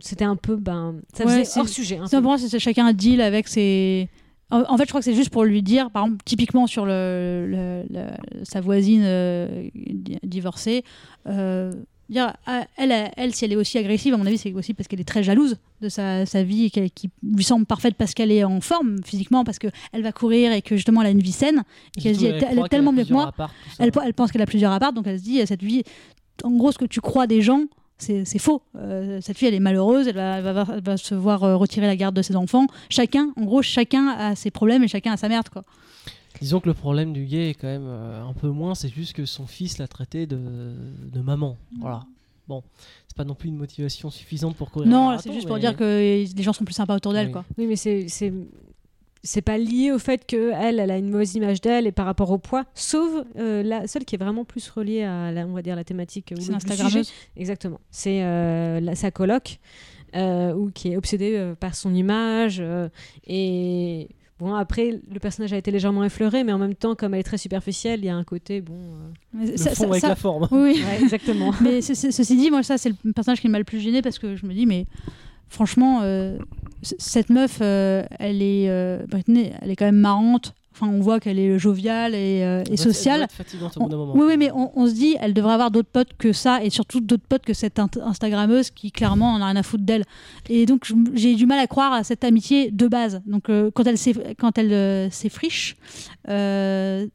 c'était 0.00 0.24
un 0.24 0.36
peu 0.36 0.56
ben 0.56 0.96
ça 1.14 1.24
Ouais, 1.24 1.30
faisait 1.30 1.44
c'est- 1.44 1.60
hors 1.60 1.68
sujet 1.68 1.98
c'est 2.38 2.58
chacun 2.58 2.86
un 2.86 2.92
deal 2.92 3.20
avec 3.20 3.48
ses. 3.48 4.08
En, 4.50 4.78
fait, 4.78 4.84
je 4.84 4.88
crois 4.88 5.00
que 5.00 5.04
c'est 5.04 5.12
juste 5.14 5.28
pour 5.28 5.44
lui 5.44 5.62
dire, 5.62 5.90
par 5.90 6.06
exemple, 6.06 6.22
typiquement 6.24 6.66
sur 6.66 6.86
le, 6.86 7.46
le- 7.46 7.84
le- 7.90 8.44
sa 8.44 8.62
voisine 8.62 9.02
euh, 9.04 9.68
di- 9.74 10.16
divorcée, 10.22 10.84
euh, 11.26 11.70
dire, 12.08 12.32
ah, 12.46 12.64
elle, 12.76 13.10
elle, 13.16 13.34
si 13.34 13.44
elle 13.44 13.52
est 13.52 13.56
aussi 13.56 13.76
agressive, 13.78 14.14
à 14.14 14.16
mon 14.16 14.26
avis, 14.26 14.38
c'est 14.38 14.52
aussi 14.54 14.74
parce 14.74 14.88
qu'elle 14.88 15.00
est 15.00 15.04
très 15.08 15.22
jalouse 15.22 15.56
de 15.82 15.88
sa, 15.88 16.24
sa 16.26 16.42
vie 16.42 16.64
et 16.66 16.70
qu'elle- 16.70 16.90
qui 16.90 17.10
lui 17.22 17.44
semble 17.44 17.66
parfaite 17.66 17.94
parce 17.96 18.14
qu'elle 18.14 18.32
est 18.32 18.44
en 18.44 18.60
forme 18.60 18.96
physiquement, 19.04 19.44
parce 19.44 19.58
qu'elle 19.58 19.72
va 20.02 20.12
courir 20.12 20.52
et 20.52 20.62
que 20.62 20.76
justement 20.76 21.02
elle 21.02 21.08
a 21.08 21.10
une 21.10 21.20
vie 21.20 21.32
saine 21.32 21.62
et 21.96 22.00
qu'elle 22.00 22.14
se 22.14 22.20
dit, 22.20 22.26
elle, 22.26 22.34
elle 22.50 22.58
est 22.58 22.68
tellement 22.68 22.92
mieux 22.92 23.04
que 23.04 23.12
moi, 23.12 23.24
elle, 23.78 23.90
elle 24.04 24.14
pense 24.14 24.32
qu'elle 24.32 24.42
a 24.42 24.46
plusieurs 24.46 24.72
apparts, 24.72 24.92
donc 24.92 25.06
elle 25.06 25.18
se 25.18 25.24
dit, 25.24 25.46
cette 25.46 25.62
vie, 25.62 25.82
en 26.44 26.50
gros, 26.52 26.72
ce 26.72 26.78
que 26.78 26.84
tu 26.86 27.00
crois 27.00 27.26
des 27.26 27.42
gens, 27.42 27.64
c'est 27.98 28.38
faux. 28.38 28.62
Euh, 28.76 29.20
cette 29.20 29.36
fille, 29.36 29.48
elle 29.48 29.54
est 29.54 29.60
malheureuse, 29.60 30.06
elle 30.06 30.14
va, 30.14 30.40
va, 30.40 30.64
va 30.64 30.96
se 30.96 31.14
voir 31.16 31.42
euh, 31.42 31.56
retirer 31.56 31.86
la 31.88 31.96
garde 31.96 32.14
de 32.14 32.22
ses 32.22 32.36
enfants. 32.36 32.66
Chacun, 32.90 33.32
en 33.36 33.42
gros, 33.44 33.60
chacun 33.60 34.06
a 34.08 34.36
ses 34.36 34.52
problèmes 34.52 34.84
et 34.84 34.88
chacun 34.88 35.12
a 35.12 35.16
sa 35.16 35.28
merde, 35.28 35.48
quoi. 35.48 35.64
Disons 36.40 36.60
que 36.60 36.68
le 36.68 36.74
problème 36.74 37.12
du 37.12 37.24
gay 37.26 37.50
est 37.50 37.54
quand 37.54 37.66
même 37.68 37.86
euh, 37.86 38.22
un 38.24 38.32
peu 38.32 38.48
moins, 38.48 38.74
c'est 38.74 38.88
juste 38.88 39.12
que 39.12 39.24
son 39.26 39.46
fils 39.46 39.78
l'a 39.78 39.88
traité 39.88 40.26
de, 40.26 40.38
de 41.12 41.20
maman. 41.20 41.56
Voilà. 41.80 42.04
Bon, 42.46 42.62
c'est 43.06 43.16
pas 43.16 43.24
non 43.24 43.34
plus 43.34 43.48
une 43.50 43.56
motivation 43.56 44.08
suffisante 44.10 44.56
pour 44.56 44.70
courir. 44.70 44.88
non, 44.88 45.18
c'est 45.18 45.32
juste 45.32 45.46
pour 45.46 45.58
dire 45.58 45.76
que 45.76 46.24
les 46.34 46.42
gens 46.42 46.52
sont 46.52 46.64
plus 46.64 46.74
sympas 46.74 46.96
autour 46.96 47.12
d'elle, 47.12 47.26
Oui. 47.26 47.32
quoi. 47.32 47.44
Oui, 47.58 47.66
mais 47.66 47.76
c'est 47.76 48.08
c'est 48.08 48.32
c'est 49.24 49.42
pas 49.42 49.58
lié 49.58 49.90
au 49.92 49.98
fait 49.98 50.24
que 50.26 50.52
elle, 50.54 50.78
a 50.78 50.96
une 50.96 51.10
mauvaise 51.10 51.34
image 51.34 51.60
d'elle 51.60 51.86
et 51.88 51.92
par 51.92 52.06
rapport 52.06 52.30
au 52.30 52.38
poids, 52.38 52.64
sauf 52.74 53.24
euh, 53.36 53.62
la 53.64 53.86
seule 53.88 54.04
qui 54.04 54.14
est 54.14 54.18
vraiment 54.18 54.44
plus 54.44 54.70
reliée 54.70 55.02
à, 55.02 55.32
la, 55.32 55.44
on 55.46 55.52
va 55.52 55.60
dire, 55.60 55.74
la 55.76 55.82
thématique 55.84 56.32
ou 56.32 56.40
le 56.48 56.54
Instagrammeuse. 56.54 57.08
sujet. 57.08 57.14
Exactement. 57.36 57.80
C'est 57.90 58.22
euh, 58.22 58.78
la- 58.80 58.94
sa 58.94 59.10
coloc 59.10 59.58
euh, 60.14 60.54
ou 60.54 60.70
qui 60.70 60.92
est 60.92 60.96
obsédée 60.96 61.34
euh, 61.36 61.54
par 61.56 61.74
son 61.74 61.92
image 61.94 62.58
euh, 62.60 62.88
et 63.26 64.08
bon 64.38 64.54
après 64.54 65.00
le 65.12 65.18
personnage 65.20 65.52
a 65.52 65.56
été 65.56 65.70
légèrement 65.70 66.04
effleuré, 66.04 66.44
mais 66.44 66.52
en 66.52 66.58
même 66.58 66.74
temps 66.74 66.94
comme 66.94 67.14
elle 67.14 67.20
est 67.20 67.24
très 67.24 67.38
superficielle, 67.38 68.00
il 68.00 68.06
y 68.06 68.08
a 68.08 68.16
un 68.16 68.24
côté 68.24 68.60
bon. 68.60 68.74
euh, 68.74 69.08
Mais 69.34 69.46
Le 69.52 69.56
ça- 69.56 69.70
fond 69.70 69.84
ça- 69.84 69.88
avec 69.90 70.00
ça- 70.00 70.08
la 70.08 70.16
forme. 70.16 70.48
Oui, 70.50 70.82
ouais, 70.84 71.02
exactement. 71.02 71.52
mais 71.60 71.80
ce- 71.82 71.94
ce- 71.94 72.10
ceci 72.10 72.36
dit, 72.36 72.50
moi, 72.50 72.62
ça, 72.62 72.78
c'est 72.78 72.92
le 73.04 73.12
personnage 73.12 73.40
qui 73.40 73.48
m'a 73.48 73.58
le 73.58 73.64
plus 73.64 73.80
gêné 73.80 74.00
parce 74.02 74.18
que 74.18 74.36
je 74.36 74.46
me 74.46 74.52
dis, 74.54 74.66
mais 74.66 74.86
franchement, 75.48 76.00
euh, 76.02 76.38
cette 76.82 77.30
meuf, 77.30 77.58
euh, 77.60 78.04
elle 78.18 78.42
est. 78.42 78.68
euh, 78.68 79.04
Britney, 79.08 79.52
elle 79.60 79.70
est 79.70 79.76
quand 79.76 79.86
même 79.86 79.96
marrante. 80.00 80.54
Enfin, 80.80 80.92
on 80.92 81.00
voit 81.00 81.18
qu'elle 81.18 81.38
est 81.40 81.58
joviale 81.58 82.14
et, 82.14 82.44
euh, 82.44 82.62
et 82.70 82.76
sociale. 82.76 83.26
fatigante 83.30 83.76
au 83.76 83.80
bout 83.80 83.88
d'un 83.88 83.96
moment. 83.96 84.12
Oui, 84.14 84.26
oui, 84.28 84.36
mais 84.36 84.52
on, 84.52 84.70
on 84.78 84.86
se 84.86 84.92
dit, 84.92 85.16
elle 85.20 85.34
devrait 85.34 85.54
avoir 85.54 85.72
d'autres 85.72 85.88
potes 85.88 86.12
que 86.16 86.32
ça, 86.32 86.62
et 86.62 86.70
surtout 86.70 87.00
d'autres 87.00 87.26
potes 87.28 87.44
que 87.44 87.54
cette 87.54 87.78
Instagrammeuse 87.78 88.70
qui 88.70 88.92
clairement 88.92 89.32
en 89.34 89.40
a 89.40 89.46
rien 89.46 89.56
à 89.56 89.62
foutre 89.64 89.84
d'elle. 89.84 90.04
Et 90.48 90.66
donc 90.66 90.86
j'ai 91.14 91.34
du 91.34 91.46
mal 91.46 91.58
à 91.58 91.66
croire 91.66 91.92
à 91.92 92.04
cette 92.04 92.22
amitié 92.22 92.70
de 92.70 92.86
base. 92.86 93.22
Donc 93.26 93.48
euh, 93.48 93.70
quand 93.74 93.86
elle 93.86 93.96
quand 94.38 94.56
elle 94.58 94.72
euh, 94.72 95.10
s'effriche, 95.10 95.76
euh, 96.28 97.06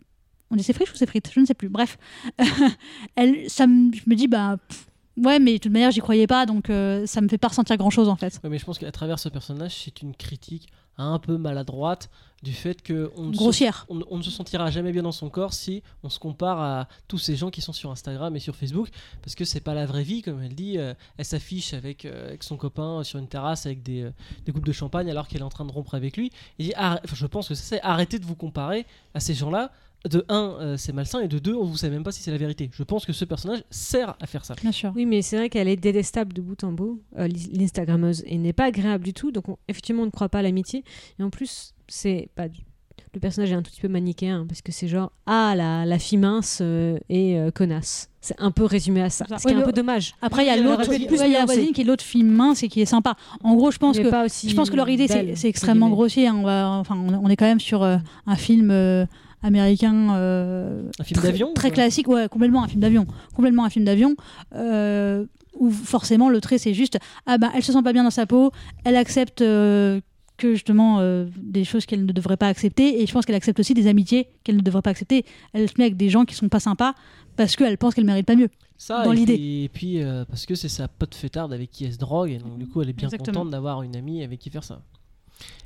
on 0.52 0.56
dit 0.56 0.64
s'effriche 0.64 0.92
ou 0.92 0.96
s'effrite, 0.96 1.30
je 1.34 1.40
ne 1.40 1.46
sais 1.46 1.54
plus. 1.54 1.70
Bref, 1.70 1.98
elle, 3.16 3.50
ça 3.50 3.66
me, 3.68 3.94
je 3.94 4.02
me 4.08 4.16
dis 4.16 4.28
bah 4.28 4.58
pff, 4.68 4.88
ouais, 5.18 5.40
mais 5.40 5.54
de 5.54 5.58
toute 5.58 5.72
manière 5.72 5.92
j'y 5.92 6.00
croyais 6.00 6.28
pas, 6.28 6.46
donc 6.46 6.70
euh, 6.70 7.06
ça 7.06 7.22
me 7.22 7.28
fait 7.28 7.38
pas 7.38 7.48
ressentir 7.48 7.78
grand 7.78 7.90
chose 7.90 8.10
en 8.10 8.16
fait. 8.16 8.40
Ouais, 8.44 8.50
mais 8.50 8.58
je 8.58 8.66
pense 8.66 8.78
qu'à 8.78 8.92
travers 8.92 9.20
ce 9.20 9.30
personnage, 9.30 9.84
c'est 9.84 10.02
une 10.02 10.16
critique 10.16 10.68
un 10.98 11.20
peu 11.20 11.38
maladroite 11.38 12.10
du 12.44 12.52
fait 12.54 12.82
que 12.82 13.10
on 13.16 13.28
ne, 13.28 13.34
se, 13.34 13.38
Grossière. 13.38 13.86
on, 13.90 14.02
on 14.12 14.18
ne 14.18 14.22
se 14.22 14.30
sentira 14.30 14.70
jamais 14.70 14.92
bien 14.92 15.04
dans 15.04 15.14
son 15.14 15.30
corps 15.30 15.54
si 15.54 15.82
on 16.04 16.10
se 16.10 16.20
compare 16.20 16.60
à 16.62 16.88
tous 17.08 17.18
ces 17.18 17.36
gens 17.38 17.50
qui 17.50 17.62
sont 17.62 17.72
sur 17.72 17.90
Instagram 17.90 18.36
et 18.36 18.40
sur 18.40 18.56
Facebook, 18.56 18.90
parce 19.22 19.34
que 19.36 19.46
c'est 19.46 19.62
pas 19.62 19.74
la 19.74 19.86
vraie 19.86 20.04
vie, 20.04 20.22
comme 20.22 20.42
elle 20.44 20.54
dit. 20.54 20.78
euh, 20.78 20.94
elle 21.18 21.24
s'affiche 21.26 21.74
avec, 21.74 22.04
euh, 22.06 22.28
avec 22.28 22.44
son 22.44 22.58
copain 22.58 23.04
sur 23.04 23.18
une 23.18 23.28
terrasse 23.30 23.66
avec 23.66 23.82
des, 23.82 24.04
euh, 24.04 24.12
des 24.46 24.52
coupes 24.52 24.66
de 24.66 24.74
champagne 24.74 25.10
alors 25.10 25.28
qu'elle 25.30 25.40
est 25.42 25.46
en 25.46 25.50
train 25.50 25.66
de 25.66 25.72
rompre 25.72 25.96
avec 25.96 26.18
lui. 26.18 26.32
Et 26.60 26.64
dit, 26.66 26.74
arrête- 26.76 27.02
enfin, 27.06 27.16
je 27.16 27.26
pense 27.28 27.48
que 27.48 27.56
ça, 27.56 27.64
c'est 27.64 27.82
arrêtez 27.82 28.20
de 28.20 28.26
vous 28.26 28.36
comparer 28.36 28.86
à 29.14 29.20
ces 29.22 29.34
gens-là. 29.34 29.72
De 30.10 30.26
un, 30.28 30.58
euh, 30.60 30.76
c'est 30.78 30.92
malsain, 30.92 31.22
et 31.22 31.30
de 31.30 31.40
deux, 31.40 31.56
on 31.56 31.70
ne 31.72 31.78
sait 31.78 31.90
même 31.90 32.04
pas 32.04 32.12
si 32.12 32.22
c'est 32.22 32.32
la 32.32 32.38
vérité. 32.38 32.70
Je 32.74 32.84
pense 32.84 33.06
que 33.06 33.14
ce 33.14 33.24
personnage 33.24 33.64
sert 33.70 34.18
à 34.22 34.28
faire 34.28 34.44
ça. 34.44 34.54
Bien 34.62 34.74
sûr. 34.74 34.92
Oui, 34.96 35.06
mais 35.06 35.22
c'est 35.22 35.38
vrai 35.38 35.50
qu'elle 35.50 35.70
est 35.70 35.78
détestable 35.78 36.34
de 36.34 36.42
bout 36.42 36.62
en 36.66 36.74
bout, 36.74 37.02
euh, 37.18 37.28
l'I- 37.28 37.50
l'Instagrammeuse, 37.54 38.22
et 38.26 38.38
n'est 38.38 38.52
pas 38.52 38.66
agréable 38.66 39.06
du 39.06 39.14
tout. 39.14 39.32
Donc, 39.32 39.48
on- 39.48 39.58
effectivement, 39.70 40.04
on 40.04 40.08
ne 40.08 40.12
croit 40.12 40.28
pas 40.28 40.40
à 40.40 40.42
l'amitié. 40.42 40.84
Et 41.20 41.24
en 41.24 41.30
plus, 41.30 41.74
c'est 41.88 42.28
pas 42.36 42.50
du- 42.50 42.66
le 43.14 43.20
personnage 43.20 43.52
est 43.52 43.56
un 43.56 43.62
tout 43.62 43.72
petit 43.72 43.80
peu 43.82 43.88
manichéen 43.88 44.46
parce 44.48 44.62
que 44.64 44.72
c'est 44.72 44.88
genre 44.88 45.12
ah 45.28 45.54
la, 45.56 45.86
la 45.86 46.00
fille 46.00 46.18
mince 46.18 46.60
euh, 46.62 46.98
et 47.10 47.38
euh, 47.38 47.52
connasse. 47.52 48.10
C'est 48.22 48.36
un 48.40 48.50
peu 48.50 48.66
résumé 48.66 49.02
à 49.04 49.10
ça. 49.12 49.26
C'est 49.28 49.34
ça. 49.36 49.38
Ce 49.40 49.44
qui 49.44 49.54
est 49.54 49.56
Oui, 49.56 49.62
un 49.62 49.66
peu 49.66 49.72
dommage. 49.72 50.16
Après 50.22 50.44
il 50.44 50.48
y 50.48 50.50
a 50.50 50.58
l'autre, 50.58 50.84
plus 50.86 50.96
ouais, 51.20 51.28
il 51.28 51.32
y 51.32 51.36
a 51.36 51.40
la 51.40 51.46
voisine 51.46 51.74
qui 51.74 51.82
est 51.82 51.84
l'autre 51.84 52.04
fille 52.04 52.24
mince 52.24 52.64
et 52.64 52.70
qui 52.70 52.82
est 52.82 52.86
sympa. 52.86 53.16
En 53.44 53.54
gros, 53.56 53.70
je 53.72 53.78
pense 53.78 53.98
que 54.00 54.10
pas 54.10 54.26
aussi 54.26 54.50
Je 54.50 54.56
pense 54.56 54.70
que 54.72 54.76
leur 54.76 54.90
idée, 54.90 55.08
c'est 55.08 55.48
extrêmement 55.48 55.90
grossier. 55.90 56.28
hein. 56.28 56.36
On, 56.40 56.44
va- 56.44 56.70
enfin, 56.72 56.96
on, 56.98 57.14
on 57.26 57.30
est 57.30 57.36
quand 57.36 57.46
même 57.46 57.60
sur 57.60 57.84
euh, 57.84 57.98
un 58.26 58.36
film 58.36 58.72
euh, 58.72 59.06
américain. 59.44 60.16
euh, 60.16 60.90
Un 61.00 61.04
film 61.04 61.22
d'avion 61.22 61.54
Très 61.54 61.70
classique, 61.72 62.08
ouais, 62.08 62.28
complètement 62.30 62.64
un 62.64 62.68
film 62.68 62.82
d'avion. 62.82 63.06
Complètement 63.36 63.66
un 63.66 63.70
film 63.70 63.86
d'avion. 63.86 64.16
euh, 64.56 65.26
où 65.60 65.70
forcément 65.70 66.30
le 66.30 66.42
trait, 66.42 66.58
c'est 66.58 66.74
juste 66.74 66.98
ah 67.28 67.38
ben, 67.38 67.52
elle 67.56 67.62
se 67.64 67.72
sent 67.72 67.84
pas 67.84 67.94
bien 67.94 68.04
dans 68.04 68.10
sa 68.10 68.26
peau, 68.26 68.52
elle 68.86 68.96
accepte. 68.96 69.42
euh, 69.42 70.00
que 70.36 70.56
justement 70.56 70.98
euh, 71.00 71.28
des 71.38 71.64
choses 71.64 71.86
qu'elle 71.86 72.08
ne 72.08 72.12
devrait 72.12 72.38
pas 72.38 72.48
accepter 72.48 73.00
et 73.04 73.06
je 73.06 73.14
pense 73.14 73.24
qu'elle 73.24 73.36
accepte 73.36 73.60
aussi 73.60 73.76
des 73.76 73.86
amitiés 73.86 74.30
qu'elle 74.44 74.56
ne 74.58 74.62
devrait 74.64 74.82
pas 74.82 74.90
accepter 74.90 75.26
elle 75.54 75.70
se 75.70 75.76
met 75.78 75.84
avec 75.84 75.96
des 75.96 76.10
gens 76.10 76.26
qui 76.26 76.34
sont 76.34 76.50
pas 76.50 76.60
sympas 76.60 76.96
parce 77.36 77.56
qu'elle 77.56 77.78
pense 77.78 77.94
qu'elle 77.94 78.04
mérite 78.04 78.26
pas 78.26 78.36
mieux 78.36 78.50
Ça, 78.76 79.04
dans 79.06 79.12
et 79.12 79.16
l'idée. 79.16 79.36
puis- 79.36 79.64
Et 79.66 79.70
puis, 79.70 80.02
euh, 80.02 80.26
parce 80.26 80.48
que 80.48 80.56
c'est 80.56 80.70
sa 80.70 80.88
pote 80.88 81.14
fêtarde 81.14 81.54
avec 81.54 81.70
qui 81.70 81.86
elle 81.86 81.94
se 81.94 82.00
drogue, 82.00 82.32
et 82.32 82.40
donc 82.40 82.58
du 82.58 82.68
coup, 82.68 82.82
elle 82.82 82.90
est 82.90 82.94
bien 82.94 83.10
Exactement. 83.10 83.42
contente 83.42 83.52
d'avoir 83.52 83.84
une 83.84 83.96
amie 83.96 84.24
avec 84.24 84.40
qui 84.40 84.50
faire 84.50 84.64
ça. 84.64 84.82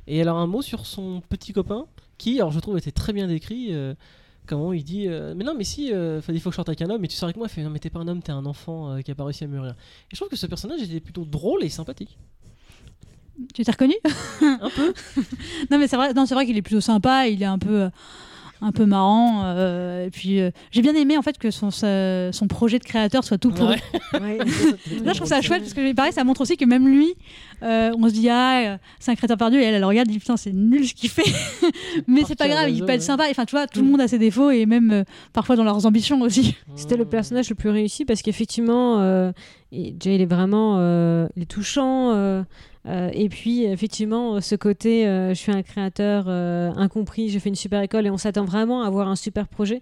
Et 0.06 0.20
alors, 0.20 0.36
un 0.36 0.46
mot 0.46 0.60
sur 0.60 0.84
son 0.84 1.22
petit 1.30 1.54
copain, 1.54 1.86
qui, 2.18 2.38
alors 2.40 2.52
je 2.52 2.60
trouve, 2.60 2.76
était 2.76 2.92
très 2.92 3.12
bien 3.12 3.26
décrit. 3.26 3.68
euh, 3.70 3.94
comment 4.46 4.72
il 4.72 4.84
dit 4.84 5.06
euh, 5.08 5.34
Mais 5.36 5.44
non, 5.44 5.54
mais 5.56 5.64
si, 5.64 5.92
euh, 5.92 6.20
il 6.28 6.40
faut 6.40 6.50
que 6.50 6.54
je 6.54 6.56
sorte 6.56 6.68
avec 6.68 6.82
un 6.82 6.90
homme, 6.90 7.00
mais 7.00 7.08
tu 7.08 7.16
sors 7.16 7.26
avec 7.26 7.36
moi. 7.36 7.46
Il 7.48 7.52
fait 7.52 7.62
Non, 7.62 7.70
mais 7.70 7.78
t'es 7.78 7.90
pas 7.90 8.00
un 8.00 8.08
homme, 8.08 8.22
t'es 8.22 8.32
un 8.32 8.46
enfant 8.46 8.98
qui 9.02 9.10
a 9.10 9.14
pas 9.14 9.24
réussi 9.24 9.44
à 9.44 9.46
mûrir. 9.46 9.70
Et 9.70 10.14
je 10.14 10.16
trouve 10.16 10.28
que 10.28 10.36
ce 10.36 10.46
personnage 10.46 10.82
était 10.82 11.00
plutôt 11.00 11.24
drôle 11.24 11.64
et 11.64 11.68
sympathique. 11.68 12.18
tu 13.54 13.64
t'es 13.64 13.70
reconnu? 13.70 13.94
Un 14.42 14.70
peu. 14.74 14.92
Non 15.70 15.78
mais 15.78 15.86
c'est 15.86 15.96
vrai, 15.96 16.12
non 16.14 16.26
c'est 16.26 16.34
vrai 16.34 16.46
qu'il 16.46 16.56
est 16.56 16.62
plutôt 16.62 16.80
sympa, 16.80 17.28
il 17.28 17.42
est 17.42 17.46
un 17.46 17.58
peu, 17.58 17.90
un 18.60 18.72
peu 18.72 18.84
marrant. 18.86 19.42
euh, 19.44 20.06
et 20.06 20.10
puis 20.10 20.40
euh, 20.40 20.50
j'ai 20.70 20.82
bien 20.82 20.94
aimé 20.94 21.16
en 21.16 21.22
fait 21.22 21.38
que 21.38 21.50
son, 21.50 21.70
sa- 21.70 22.32
son 22.32 22.46
projet 22.48 22.78
de 22.78 22.84
créateur 22.84 23.24
soit 23.24 23.38
tout 23.38 23.50
pour. 23.50 23.68
Ouais. 23.68 23.76
Ouais. 24.20 24.38
Là 24.38 24.44
je 25.12 25.16
trouve 25.16 25.28
ça 25.28 25.40
chouette 25.42 25.60
parce 25.62 25.74
que 25.74 25.92
pareil 25.94 26.12
ça 26.12 26.24
montre 26.24 26.40
aussi 26.40 26.56
que 26.56 26.64
même 26.64 26.88
lui, 26.88 27.14
euh, 27.62 27.90
on 27.98 28.08
se 28.08 28.14
dit 28.14 28.28
ah 28.30 28.78
c'est 28.98 29.10
un 29.10 29.14
créateur 29.14 29.36
perdu 29.36 29.58
et 29.58 29.62
elle 29.64 29.74
elle 29.74 29.84
regarde, 29.84 30.08
elle 30.08 30.14
dit 30.14 30.18
putain 30.18 30.36
c'est 30.36 30.52
nul 30.52 30.86
ce 30.86 30.94
qu'il 30.94 31.10
fait. 31.10 31.22
mais 32.06 32.22
c'est 32.26 32.38
pas 32.38 32.48
grave, 32.48 32.70
il 32.70 32.84
peut 32.84 32.92
être 32.92 33.02
sympa. 33.02 33.24
Enfin 33.30 33.44
tu 33.44 33.52
vois 33.54 33.66
tout 33.66 33.80
le 33.80 33.86
monde 33.86 34.00
a 34.00 34.08
ses 34.08 34.18
défauts 34.18 34.50
et 34.50 34.66
même 34.66 34.90
euh, 34.90 35.04
parfois 35.32 35.56
dans 35.56 35.64
leurs 35.64 35.86
ambitions 35.86 36.20
aussi. 36.22 36.56
C'était 36.76 36.96
le 36.96 37.04
personnage 37.04 37.48
le 37.50 37.54
plus 37.54 37.70
réussi 37.70 38.04
parce 38.04 38.22
qu'effectivement, 38.22 39.00
euh, 39.00 39.32
Jay, 39.72 40.14
il 40.14 40.20
est 40.20 40.26
vraiment 40.26 40.76
euh, 40.78 41.26
il 41.36 41.42
est 41.42 41.46
touchant. 41.46 42.12
Euh, 42.86 43.10
et 43.12 43.28
puis, 43.28 43.64
effectivement, 43.64 44.36
euh, 44.36 44.40
ce 44.40 44.54
côté, 44.54 45.06
euh, 45.06 45.30
je 45.30 45.34
suis 45.34 45.52
un 45.52 45.62
créateur 45.62 46.24
euh, 46.28 46.70
incompris, 46.76 47.28
j'ai 47.28 47.38
fait 47.40 47.48
une 47.48 47.54
super 47.54 47.82
école 47.82 48.06
et 48.06 48.10
on 48.10 48.16
s'attend 48.18 48.44
vraiment 48.44 48.82
à 48.82 48.86
avoir 48.86 49.08
un 49.08 49.16
super 49.16 49.48
projet. 49.48 49.80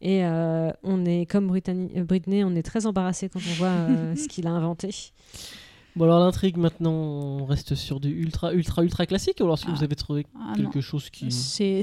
Et 0.00 0.24
euh, 0.24 0.70
on 0.82 1.04
est, 1.04 1.26
comme 1.26 1.46
Brittany- 1.46 1.90
Britney, 2.02 2.42
on 2.42 2.54
est 2.56 2.62
très 2.64 2.86
embarrassé 2.86 3.28
quand 3.28 3.38
on 3.48 3.54
voit 3.54 3.68
euh, 3.68 4.16
ce 4.16 4.26
qu'il 4.28 4.46
a 4.46 4.50
inventé. 4.50 4.90
Bon, 5.94 6.04
alors 6.04 6.20
l'intrigue 6.20 6.56
maintenant, 6.56 6.90
on 6.94 7.44
reste 7.44 7.74
sur 7.74 8.00
du 8.00 8.08
ultra, 8.08 8.54
ultra, 8.54 8.82
ultra 8.82 9.04
classique, 9.04 9.36
ou 9.40 9.42
alors 9.42 9.56
est-ce 9.58 9.66
que 9.66 9.72
Ah. 9.72 9.74
vous 9.76 9.84
avez 9.84 9.94
trouvé 9.94 10.24
Ah, 10.34 10.54
non. 10.56 10.70
quelque 10.70 10.80
chose 10.80 11.10
qui. 11.10 11.30
C'est 11.30 11.82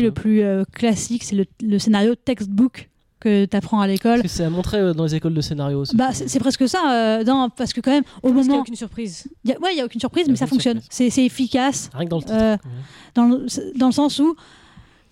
le 0.00 0.10
plus 0.12 0.42
euh, 0.42 0.62
classique, 0.72 1.24
c'est 1.24 1.34
le, 1.34 1.44
le 1.60 1.80
scénario 1.80 2.14
textbook 2.14 2.88
que 3.20 3.44
tu 3.46 3.56
apprends 3.56 3.80
à 3.80 3.86
l'école. 3.86 4.22
C'est 4.26 4.44
à 4.44 4.50
montrer 4.50 4.78
euh, 4.78 4.94
dans 4.94 5.04
les 5.04 5.14
écoles 5.14 5.34
de 5.34 5.40
scénario. 5.40 5.84
ce 5.84 5.96
Bah, 5.96 6.10
c'est 6.12 6.38
presque 6.38 6.68
ça, 6.68 6.80
euh, 6.92 7.24
non, 7.24 7.48
parce 7.50 7.72
que 7.72 7.80
quand 7.80 7.90
même, 7.90 8.04
au 8.22 8.28
Parce 8.28 8.32
qu'il 8.32 8.34
n'y 8.34 8.40
a 8.40 8.44
moment. 8.52 8.60
aucune 8.62 8.76
surprise. 8.76 9.24
y 9.44 9.52
a- 9.52 9.58
ouais, 9.60 9.72
il 9.72 9.76
n'y 9.76 9.80
a 9.80 9.84
aucune 9.84 10.00
surprise, 10.00 10.26
mais 10.28 10.36
ça 10.36 10.46
fonctionne. 10.46 10.80
C'est 10.90 11.10
c'est 11.10 11.24
efficace, 11.24 11.90
Rien 11.94 12.04
que 12.04 12.10
dans 12.10 12.18
le 12.18 12.22
titre. 12.22 12.34
euh, 12.36 12.52
Ouais. 12.54 12.58
dans 13.14 13.24
le, 13.26 13.46
dans 13.76 13.86
le 13.86 13.92
sens 13.92 14.18
où, 14.18 14.34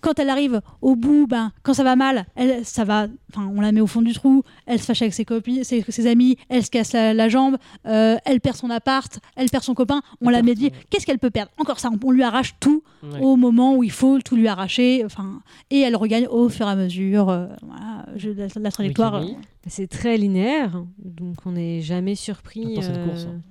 quand 0.07 0.19
elle 0.19 0.29
arrive 0.29 0.61
au 0.81 0.95
bout, 0.95 1.27
ben, 1.27 1.51
quand 1.63 1.73
ça 1.73 1.83
va 1.83 1.97
mal, 1.97 2.25
elle, 2.35 2.63
ça 2.65 2.85
va, 2.85 3.07
enfin, 3.33 3.51
on 3.53 3.59
la 3.59 3.73
met 3.73 3.81
au 3.81 3.87
fond 3.87 4.01
du 4.01 4.13
trou, 4.13 4.43
elle 4.65 4.79
se 4.79 4.85
fâche 4.85 5.01
avec 5.01 5.13
ses 5.13 5.25
copines, 5.25 5.65
ses, 5.65 5.83
ses 5.89 6.07
amis, 6.07 6.37
elle 6.47 6.63
se 6.63 6.69
casse 6.71 6.93
la, 6.93 7.13
la 7.13 7.27
jambe, 7.27 7.57
euh, 7.85 8.15
elle 8.23 8.39
perd 8.39 8.55
son 8.55 8.69
appart, 8.69 9.19
elle 9.35 9.49
perd 9.49 9.63
son 9.65 9.73
copain, 9.73 10.01
on 10.21 10.29
la 10.29 10.41
met 10.43 10.55
dit, 10.55 10.71
qu'est-ce 10.89 11.05
qu'elle 11.05 11.19
peut 11.19 11.29
perdre? 11.29 11.51
Encore 11.57 11.79
ça, 11.81 11.89
on, 11.91 11.99
on 12.07 12.11
lui 12.11 12.23
arrache 12.23 12.55
tout 12.61 12.83
Ouais. 13.03 13.19
au 13.21 13.35
moment 13.35 13.75
où 13.75 13.83
il 13.83 13.91
faut 13.91 14.19
tout 14.19 14.35
lui 14.35 14.47
arracher, 14.47 15.03
enfin, 15.05 15.41
et 15.69 15.79
elle 15.81 15.95
regagne 15.95 16.25
au 16.27 16.49
fur 16.49 16.67
et 16.67 16.71
à 16.71 16.75
mesure, 16.75 17.29
euh, 17.29 17.45
voilà, 17.61 18.05
je- 18.15 18.29
la, 18.31 18.47
la 18.59 18.71
trajectoire. 18.71 19.15
Euh, 19.15 19.25
C'est 19.67 19.87
très 19.87 20.17
linéaire, 20.17 20.83
donc 20.97 21.35
on 21.45 21.51
n'est 21.51 21.81
jamais 21.81 22.15
surpris 22.15 22.73
Attends, 22.73 22.81
c'est 22.81 22.89
une 22.89 22.95
euh, 22.97 23.05
course, 23.07 23.25
hein. 23.29 23.41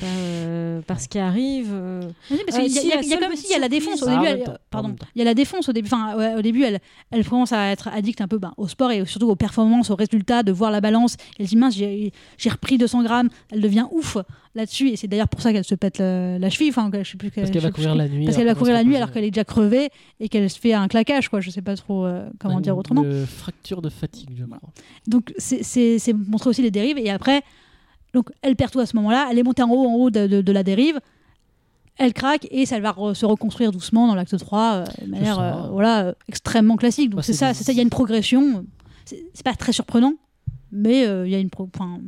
Par, 0.00 0.08
euh, 0.10 0.80
par 0.82 1.00
ce 1.00 1.08
qui 1.08 1.18
arrive. 1.18 1.68
euh. 1.72 2.00
Oui, 2.30 2.38
Euh, 2.52 2.58
y 2.62 2.66
il 2.66 2.72
y 2.72 2.92
a- 2.92 2.96
la 2.96 3.02
il 3.02 3.08
y 3.08 3.12
a 3.12 3.16
seule 3.16 3.20
comme 3.20 3.32
aussi 3.32 3.46
il 3.48 3.52
y 3.52 3.54
a 3.54 3.58
la 3.58 3.68
petite 3.68 3.84
défonce 3.84 4.02
au 4.02 4.06
début. 4.06 4.22
Ah, 4.26 4.30
elle- 4.30 4.58
pardon, 4.70 4.94
il 5.14 5.18
y 5.18 5.22
a 5.22 5.24
la 5.24 5.34
défonce 5.34 5.68
au 5.68 5.72
début. 5.72 5.86
Enfin, 5.92 6.16
ouais, 6.16 6.34
au 6.34 6.42
début, 6.42 6.62
elle, 6.64 6.80
elle 7.10 7.26
commence 7.26 7.52
à 7.52 7.66
être 7.70 7.88
addicte 7.88 8.20
un 8.20 8.28
peu 8.28 8.38
ben, 8.38 8.52
au 8.56 8.68
sport 8.68 8.90
et 8.90 9.04
surtout 9.06 9.28
aux 9.28 9.36
performances, 9.36 9.90
aux 9.90 9.96
résultats, 9.96 10.42
de 10.42 10.52
voir 10.52 10.70
la 10.70 10.80
balance. 10.80 11.16
Elle 11.38 11.46
se 11.46 11.50
dit 11.50 11.56
mince, 11.56 11.76
j'ai 11.76 12.12
repris 12.50 12.78
200 12.78 13.02
grammes. 13.02 13.28
Elle 13.50 13.60
devient 13.60 13.86
ouf 13.92 14.16
là-dessus 14.54 14.88
et 14.90 14.96
c'est 14.96 15.08
d'ailleurs 15.08 15.28
pour 15.28 15.40
ça 15.40 15.52
qu'elle 15.52 15.64
se 15.64 15.74
pète 15.74 15.98
le- 15.98 16.36
la 16.38 16.50
cheville. 16.50 16.70
Enfin, 16.70 16.90
je 17.02 17.10
sais 17.10 17.16
plus. 17.16 17.30
Parce 17.30 17.50
qu'elle 17.50 17.62
va 17.62 17.70
courir 17.70 17.94
la 17.94 18.08
nuit. 18.08 18.24
Parce 18.24 18.36
qu'elle 18.36 18.44
va 18.46 18.50
alors 18.50 18.58
courir 18.58 18.74
la 18.74 18.80
qu'elle 18.80 18.88
nuit 18.88 18.96
alors 18.96 19.10
qu'elle 19.12 19.24
est 19.24 19.30
déjà 19.30 19.44
crevée 19.44 19.88
et 20.20 20.28
qu'elle 20.28 20.48
se 20.50 20.58
fait 20.58 20.72
un 20.74 20.88
claquage, 20.88 21.28
quoi. 21.28 21.40
Je 21.40 21.50
sais 21.50 21.62
pas 21.62 21.76
trop 21.76 22.04
euh, 22.06 22.28
comment 22.38 22.60
dire 22.60 22.76
autrement. 22.76 23.02
Une 23.02 23.26
fracture 23.26 23.82
de 23.82 23.88
fatigue, 23.88 24.30
je 24.38 24.44
crois. 24.44 24.58
Donc 25.06 25.32
c'est 25.38 25.98
montrer 26.12 26.50
aussi 26.50 26.62
les 26.62 26.70
dérives 26.70 26.98
et 26.98 27.10
après 27.10 27.42
donc 28.14 28.30
elle 28.42 28.56
perd 28.56 28.70
tout 28.72 28.80
à 28.80 28.86
ce 28.86 28.96
moment-là, 28.96 29.28
elle 29.30 29.38
est 29.38 29.42
montée 29.42 29.62
en 29.62 29.70
haut 29.70 29.86
en 29.88 29.94
haut 29.94 30.10
de, 30.10 30.26
de- 30.26 30.40
de 30.42 30.52
la 30.52 30.62
dérive, 30.62 31.00
elle 31.98 32.12
craque 32.14 32.46
et 32.50 32.64
ça 32.66 32.80
va 32.80 32.90
re- 32.92 33.14
se 33.14 33.26
reconstruire 33.26 33.70
doucement 33.72 34.06
dans 34.08 34.14
l'acte 34.14 34.36
3 34.36 34.72
euh, 34.72 34.84
de 35.04 35.10
manière 35.10 35.38
euh, 35.38 35.68
voilà 35.70 36.06
euh, 36.06 36.12
extrêmement 36.28 36.76
classique. 36.76 37.10
Donc 37.10 37.18
Bah, 37.18 37.22
c'est 37.22 37.32
ça, 37.34 37.52
il 37.72 37.76
y 37.76 37.80
a 37.80 37.82
une 37.82 37.90
progression. 37.90 38.64
C'est 39.04 39.42
pas 39.44 39.54
très 39.54 39.72
surprenant, 39.72 40.14
mais 40.70 41.02
il 41.02 41.30
y 41.30 41.34
a 41.34 41.38
une 41.38 41.50
pro- 41.50 41.68
enfin, 41.74 41.98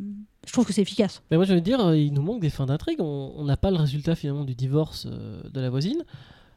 je 0.47 0.53
trouve 0.53 0.65
que 0.67 0.73
c'est 0.73 0.83
efficace. 0.83 1.23
Mais 1.31 1.37
moi, 1.37 1.45
je 1.45 1.53
veux 1.55 1.61
dire, 1.61 1.95
il 1.95 2.13
nous 2.13 2.23
manque 2.23 2.41
des 2.41 2.51
fins 2.51 2.67
d'intrigue. 2.67 3.01
On 3.01 3.45
n'a 3.45 3.57
pas 3.57 3.71
le 3.71 3.77
résultat 3.77 4.15
finalement 4.15 4.45
du 4.45 4.55
divorce 4.55 5.07
de 5.07 5.61
la 5.61 5.71
voisine. 5.71 6.03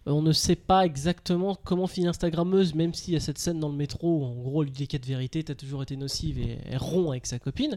Euh, 0.07 0.11
on 0.11 0.21
ne 0.21 0.31
sait 0.31 0.55
pas 0.55 0.85
exactement 0.85 1.57
comment 1.63 1.85
finit 1.87 2.07
Instagrammeuse, 2.07 2.73
même 2.75 2.93
s'il 2.93 3.13
y 3.13 3.17
a 3.17 3.19
cette 3.19 3.37
scène 3.37 3.59
dans 3.59 3.69
le 3.69 3.75
métro 3.75 4.19
où 4.19 4.23
en 4.25 4.33
gros 4.33 4.63
lui 4.63 4.71
dit 4.71 4.87
qu'elle 4.87 5.01
vérité, 5.01 5.43
t'as 5.43 5.55
toujours 5.55 5.83
été 5.83 5.95
nocive 5.97 6.39
et 6.39 6.57
elle 6.69 6.77
rompt 6.77 7.09
avec 7.09 7.25
sa 7.25 7.39
copine. 7.39 7.75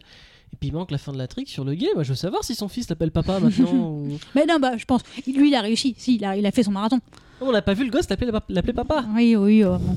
Et 0.52 0.56
puis 0.58 0.68
il 0.68 0.72
manque 0.74 0.90
la 0.90 0.98
fin 0.98 1.12
de 1.12 1.18
la 1.18 1.28
trick 1.28 1.48
sur 1.48 1.64
le 1.64 1.74
gay. 1.74 1.88
Moi 1.94 2.02
je 2.02 2.10
veux 2.10 2.14
savoir 2.16 2.42
si 2.44 2.54
son 2.54 2.68
fils 2.68 2.88
l'appelle 2.88 3.10
papa 3.10 3.38
maintenant. 3.42 3.72
ou... 3.72 4.18
Mais 4.34 4.46
non, 4.46 4.58
bah, 4.60 4.76
je 4.76 4.84
pense. 4.84 5.02
Lui, 5.26 5.48
il 5.50 5.54
a 5.54 5.60
réussi. 5.60 5.94
Si, 5.98 6.16
il 6.16 6.24
a, 6.24 6.36
il 6.36 6.46
a 6.46 6.50
fait 6.50 6.62
son 6.62 6.72
marathon. 6.72 7.00
On 7.40 7.52
n'a 7.52 7.62
pas 7.62 7.72
vu 7.72 7.84
le 7.84 7.90
gosse 7.90 8.06
l'appeler 8.10 8.72
papa. 8.74 9.04
Oui, 9.14 9.34
oui. 9.34 9.64
euh, 9.64 9.78
bon. 9.78 9.96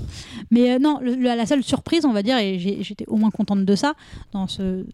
Mais 0.50 0.72
euh, 0.72 0.80
non, 0.80 1.00
le- 1.02 1.16
la, 1.16 1.46
seule 1.46 1.62
surprise, 1.64 2.06
on 2.06 2.14
va 2.14 2.24
dire, 2.24 2.38
et 2.38 2.58
j'étais 2.58 3.06
au 3.08 3.18
moins 3.18 3.32
contente 3.32 3.66
de 3.66 3.76
ça 3.76 3.96
dans 4.32 4.48
ce, 4.48 4.86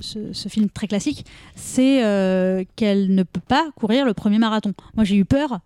ce, 0.00 0.32
ce 0.32 0.48
film 0.48 0.70
très 0.70 0.86
classique, 0.88 1.26
c'est 1.54 2.02
euh, 2.02 2.64
qu'elle 2.76 3.14
ne 3.14 3.24
peut 3.24 3.42
pas 3.46 3.68
courir 3.76 4.06
le 4.06 4.14
premier 4.14 4.38
marathon. 4.38 4.72
Moi, 4.96 5.04
j'ai 5.04 5.16
eu 5.16 5.26
peur 5.26 5.58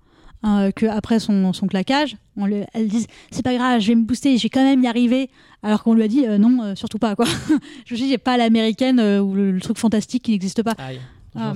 euh, 0.44 0.70
qu'après 0.74 1.18
son, 1.20 1.52
son 1.52 1.66
claquage, 1.66 2.16
on 2.36 2.46
le- 2.46 2.64
elle 2.74 2.88
dise 2.88 3.06
c'est 3.30 3.42
pas 3.42 3.54
grave, 3.54 3.80
je 3.80 3.88
vais 3.88 3.94
me 3.94 4.02
booster, 4.04 4.36
je 4.38 4.42
vais 4.44 4.48
quand 4.48 4.64
même 4.64 4.82
y 4.82 4.86
arriver. 4.86 5.30
Alors 5.62 5.82
qu'on 5.84 5.94
lui 5.94 6.02
a 6.02 6.08
dit 6.08 6.26
euh, 6.26 6.38
non, 6.38 6.62
euh, 6.62 6.74
surtout 6.74 6.98
pas 6.98 7.14
quoi. 7.16 7.26
je 7.86 7.94
me 7.94 7.96
suis 7.96 8.06
dit, 8.06 8.08
j'ai 8.08 8.18
pas 8.18 8.36
l'américaine 8.36 8.98
euh, 8.98 9.20
ou 9.20 9.34
le, 9.34 9.52
le 9.52 9.60
truc 9.60 9.78
fantastique 9.78 10.24
qui 10.24 10.32
n'existe 10.32 10.62
pas. 10.62 10.74
Aïe. 10.78 11.00
Ah, 11.34 11.54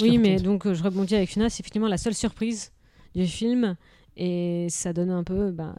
Oui, 0.00 0.16
mais 0.18 0.36
donc 0.36 0.66
euh, 0.66 0.74
je 0.74 0.82
rebondis 0.82 1.14
avec 1.16 1.28
Fina, 1.30 1.50
c'est 1.50 1.60
effectivement 1.60 1.88
la 1.88 1.98
seule 1.98 2.14
surprise 2.14 2.70
du 3.14 3.26
film. 3.26 3.76
Et 4.16 4.68
ça 4.70 4.92
donne 4.94 5.10
un 5.10 5.22
peu. 5.24 5.50
ben, 5.50 5.74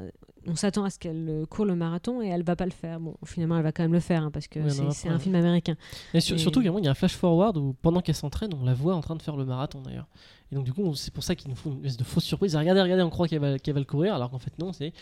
on 0.48 0.56
s'attend 0.56 0.84
à 0.86 0.90
ce 0.90 0.98
qu'elle 1.00 1.28
euh, 1.30 1.46
court 1.46 1.66
le 1.66 1.76
marathon 1.76 2.22
et 2.22 2.28
elle 2.28 2.44
va 2.44 2.56
pas 2.56 2.66
le 2.66 2.72
faire. 2.72 3.00
Bon, 3.00 3.16
finalement, 3.26 3.58
elle 3.58 3.64
va 3.64 3.72
quand 3.72 3.84
même 3.84 3.94
le 3.94 4.00
faire 4.00 4.24
hein, 4.24 4.32
parce 4.32 4.48
que 4.48 4.60
Ouais, 4.60 4.70
c'est 4.94 5.10
un 5.10 5.20
film 5.20 5.36
américain. 5.36 5.76
Et 6.14 6.22
sur- 6.22 6.36
Et- 6.36 6.40
surtout, 6.40 6.62
il 6.62 6.66
y 6.66 6.88
a 6.88 6.92
un 6.92 6.94
flash 6.94 7.16
forward 7.16 7.58
où 7.58 7.76
pendant 7.82 8.02
qu'elle 8.02 8.16
s'entraîne, 8.16 8.52
on 8.60 8.64
la 8.66 8.74
voit 8.74 8.96
en 8.96 9.02
train 9.02 9.16
de 9.16 9.22
faire 9.22 9.36
le 9.36 9.46
marathon 9.46 9.82
d'ailleurs. 9.82 10.08
Et 10.52 10.56
donc, 10.56 10.64
du 10.64 10.72
coup, 10.72 10.96
c'est 10.96 11.14
pour 11.14 11.24
ça 11.26 11.36
qu'ils 11.36 11.50
nous 11.50 11.58
font 11.58 11.72
une 11.72 11.80
espèce 11.86 11.98
de 11.98 12.06
fausse 12.06 12.24
surprise. 12.24 12.56
Ah, 12.56 12.60
Regardez, 12.60 12.82
regardez, 12.82 13.04
on 13.04 13.10
croit 13.10 13.28
qu'elle 13.28 13.40
va, 13.42 13.60
qu'elle 13.60 13.74
va 13.74 13.82
le 13.82 13.86
courir, 13.86 14.16
alors 14.16 14.30
qu'en 14.32 14.40
fait, 14.40 14.54
non, 14.60 14.72
c'est 14.72 14.94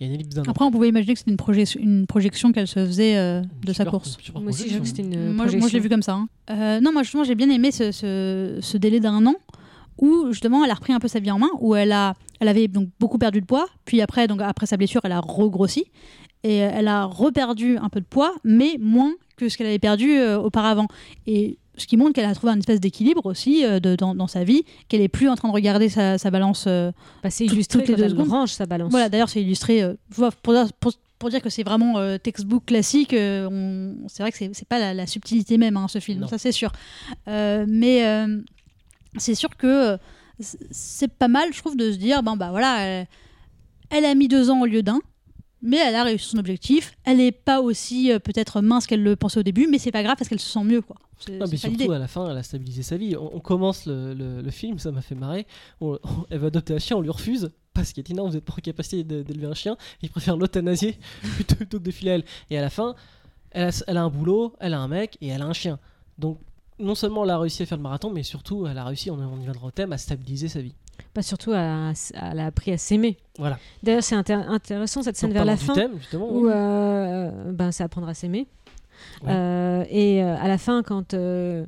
il 0.00 0.06
y 0.06 0.08
a 0.08 0.08
une 0.08 0.14
ellipse 0.14 0.34
d'un 0.34 0.40
an. 0.42 0.46
Après, 0.48 0.64
on 0.64 0.70
pouvait 0.70 0.88
imaginer 0.88 1.12
que 1.12 1.18
c'était 1.18 1.30
une, 1.30 1.36
projection- 1.36 1.78
une 1.80 2.06
projection 2.06 2.52
qu'elle 2.52 2.66
se 2.66 2.84
faisait 2.86 3.18
euh, 3.18 3.42
de 3.66 3.72
sa 3.74 3.84
course. 3.84 4.16
Moi 4.34 4.44
aussi, 4.48 4.64
projection. 4.64 4.76
vu 4.76 4.80
que 4.80 4.86
c'était 4.88 5.02
une 5.02 5.32
moi, 5.32 5.32
je- 5.32 5.36
moi, 5.36 5.46
je 5.46 5.52
l'ai 5.52 5.58
projection. 5.58 5.80
vu 5.80 5.88
comme 5.90 6.02
ça. 6.02 6.14
hein. 6.14 6.28
Euh, 6.50 6.80
non, 6.80 6.90
moi 6.92 7.02
justement, 7.02 7.22
j'ai 7.24 7.34
bien 7.34 7.50
aimé 7.50 7.70
ce, 7.70 7.92
ce- 7.92 8.58
ce 8.62 8.76
délai 8.78 8.98
d'un 9.00 9.26
an 9.26 9.34
où 9.98 10.26
justement 10.32 10.64
elle 10.64 10.70
a 10.70 10.74
repris 10.74 10.92
un 10.92 10.98
peu 11.00 11.08
sa 11.08 11.20
vie 11.20 11.30
en 11.30 11.38
main, 11.38 11.50
où 11.60 11.74
elle 11.74 11.92
a, 11.92 12.14
elle 12.40 12.48
avait 12.48 12.68
donc 12.68 12.88
beaucoup 13.00 13.18
perdu 13.18 13.40
de 13.40 13.46
poids, 13.46 13.66
puis 13.84 14.00
après, 14.00 14.26
donc 14.26 14.40
après 14.42 14.66
sa 14.66 14.76
blessure, 14.76 15.00
elle 15.04 15.12
a 15.12 15.20
regrossi 15.20 15.84
et 16.42 16.62
euh, 16.64 16.70
elle 16.74 16.88
a 16.88 17.04
reperdu 17.04 17.78
un 17.78 17.88
peu 17.88 18.00
de 18.00 18.06
poids, 18.06 18.34
mais 18.44 18.76
moins 18.80 19.12
que 19.36 19.48
ce 19.48 19.56
qu'elle 19.56 19.66
avait 19.68 19.78
perdu 19.78 20.10
euh, 20.18 20.38
auparavant. 20.38 20.86
Et 21.26 21.58
ce 21.76 21.86
qui 21.86 21.96
montre 21.96 22.12
qu'elle 22.12 22.26
a 22.26 22.34
trouvé 22.34 22.52
un 22.52 22.58
espèce 22.58 22.80
d'équilibre 22.80 23.24
aussi 23.26 23.64
euh, 23.64 23.80
de- 23.80 23.96
dans, 23.96 24.14
dans 24.14 24.26
sa 24.28 24.44
vie, 24.44 24.62
qu'elle 24.88 25.00
est 25.00 25.08
plus 25.08 25.28
en 25.28 25.34
train 25.36 25.48
de 25.48 25.54
regarder 25.54 25.88
sa, 25.88 26.18
sa 26.18 26.30
balance. 26.30 26.66
euh, 26.68 26.92
Bah, 27.22 27.30
c'est 27.30 27.46
illustré 27.46 27.80
toutes 27.80 27.88
les 27.88 27.96
deux 27.96 28.10
secondes. 28.10 28.28
range 28.28 28.50
sa 28.52 28.66
balance. 28.66 28.90
voilà, 28.90 29.08
d'ailleurs, 29.08 29.28
c'est 29.30 29.40
illustré 29.42 29.82
pour, 30.14 30.30
pour, 30.34 30.54
pour- 30.80 30.92
pour 31.18 31.30
dire 31.30 31.40
que 31.40 31.48
c'est 31.48 31.62
vraiment 31.62 31.94
textbook 32.18 32.66
classique. 32.66 33.10
c'est 33.12 34.22
vrai 34.22 34.30
que 34.30 34.36
c'est 34.52 34.68
pas 34.68 34.78
la, 34.78 34.92
la 34.92 35.06
subtilité 35.06 35.56
même, 35.56 35.76
hein, 35.78 35.86
ce 35.88 35.98
film, 36.00 36.20
Non. 36.20 36.26
ça 36.28 36.36
c'est 36.38 36.52
sûr. 36.52 36.70
Mais 37.26 38.26
c'est 39.16 39.34
sûr 39.34 39.56
que 39.56 39.92
euh, 39.94 39.96
c'est 40.40 41.08
pas 41.12 41.28
mal, 41.28 41.52
je 41.52 41.58
trouve, 41.58 41.76
de 41.76 41.92
se 41.92 41.96
dire 41.96 42.22
bon, 42.22 42.36
bah 42.36 42.50
voilà, 42.50 42.80
elle, 42.80 43.06
elle 43.90 44.04
a 44.04 44.14
mis 44.14 44.28
deux 44.28 44.50
ans 44.50 44.60
au 44.62 44.66
lieu 44.66 44.82
d'un. 44.82 45.00
Mais 45.66 45.78
elle 45.78 45.94
a 45.94 46.04
réussi 46.04 46.28
son 46.28 46.36
objectif. 46.36 46.92
Elle 47.04 47.16
n'est 47.16 47.32
pas 47.32 47.62
aussi 47.62 48.12
euh, 48.12 48.18
peut-être 48.18 48.60
mince 48.60 48.86
qu'elle 48.86 49.02
le 49.02 49.16
pensait 49.16 49.40
au 49.40 49.42
début, 49.42 49.66
mais 49.66 49.78
c'est 49.78 49.92
pas 49.92 50.02
grave 50.02 50.16
parce 50.18 50.28
qu'elle 50.28 50.38
se 50.40 50.50
sent 50.50 50.62
mieux. 50.62 50.82
Quoi. 50.82 50.96
Ah, 51.40 51.46
mais 51.50 51.56
surtout 51.56 51.90
à 51.92 51.98
la 51.98 52.06
fin, 52.06 52.30
elle 52.30 52.36
a 52.36 52.42
stabilisé 52.42 52.82
sa 52.82 52.98
vie. 52.98 53.16
On, 53.16 53.36
on 53.36 53.40
commence 53.40 53.86
le, 53.86 54.12
le- 54.12 54.42
le 54.42 54.50
film, 54.50 54.78
ça 54.78 54.92
m'a 54.92 55.00
fait 55.00 55.14
marrer. 55.14 55.46
On- 55.80 55.94
on- 56.04 56.26
elle 56.28 56.40
va 56.40 56.48
adopter 56.48 56.74
un 56.74 56.78
chien, 56.78 56.98
on 56.98 57.00
lui 57.00 57.08
refuse 57.08 57.48
parce 57.72 57.94
qu'il 57.94 58.02
dit 58.04 58.12
non, 58.12 58.26
vous 58.28 58.34
n'êtes 58.34 58.44
pas 58.44 58.52
en 58.52 58.56
capacité 58.56 59.04
d'élever 59.04 59.46
un 59.46 59.54
chien. 59.54 59.78
Il 60.02 60.10
préfère 60.10 60.36
l'euthanasier 60.36 60.98
plutôt, 61.34 61.54
plutôt 61.54 61.78
que 61.78 61.84
de 61.84 61.90
filer 61.90 62.10
à 62.10 62.14
elle. 62.16 62.24
Et 62.50 62.58
à 62.58 62.60
la 62.60 62.68
fin, 62.68 62.94
elle 63.52 63.68
a, 63.68 63.82
elle 63.86 63.96
a 63.96 64.02
un 64.02 64.10
boulot, 64.10 64.54
elle 64.60 64.74
a 64.74 64.80
un 64.80 64.88
mec 64.88 65.16
et 65.22 65.28
elle 65.28 65.40
a 65.40 65.46
un 65.46 65.54
chien. 65.54 65.78
Donc 66.18 66.38
non 66.84 66.94
seulement 66.94 67.24
elle 67.24 67.30
a 67.30 67.38
réussi 67.38 67.62
à 67.62 67.66
faire 67.66 67.78
le 67.78 67.82
marathon, 67.82 68.10
mais 68.10 68.22
surtout 68.22 68.66
elle 68.66 68.78
a 68.78 68.84
réussi, 68.84 69.10
on, 69.10 69.14
on 69.14 69.40
y 69.40 69.44
viendra 69.44 69.66
au 69.66 69.70
thème, 69.70 69.92
à 69.92 69.98
stabiliser 69.98 70.48
sa 70.48 70.60
vie. 70.60 70.74
Pas 71.12 71.22
surtout, 71.22 71.52
à- 71.52 71.88
à- 71.90 71.92
elle 72.32 72.38
a 72.40 72.46
appris 72.46 72.70
à 72.72 72.78
s'aimer. 72.78 73.16
Voilà. 73.38 73.58
D'ailleurs, 73.82 74.02
c'est 74.04 74.14
intér- 74.14 74.46
intéressant 74.48 75.02
cette 75.02 75.16
scène 75.16 75.32
vers 75.32 75.44
la 75.44 75.56
fin 75.56 75.74
thème, 75.74 75.92
justement. 75.98 76.30
où 76.30 76.46
oui. 76.46 76.52
euh, 76.54 77.52
ben, 77.52 77.72
c'est 77.72 77.82
apprendre 77.82 78.08
à 78.08 78.14
s'aimer. 78.14 78.46
Ouais. 79.24 79.30
Euh, 79.32 79.84
et 79.90 80.22
euh, 80.22 80.36
à 80.38 80.46
la 80.46 80.56
fin, 80.56 80.82
quand 80.84 81.14
euh, 81.14 81.66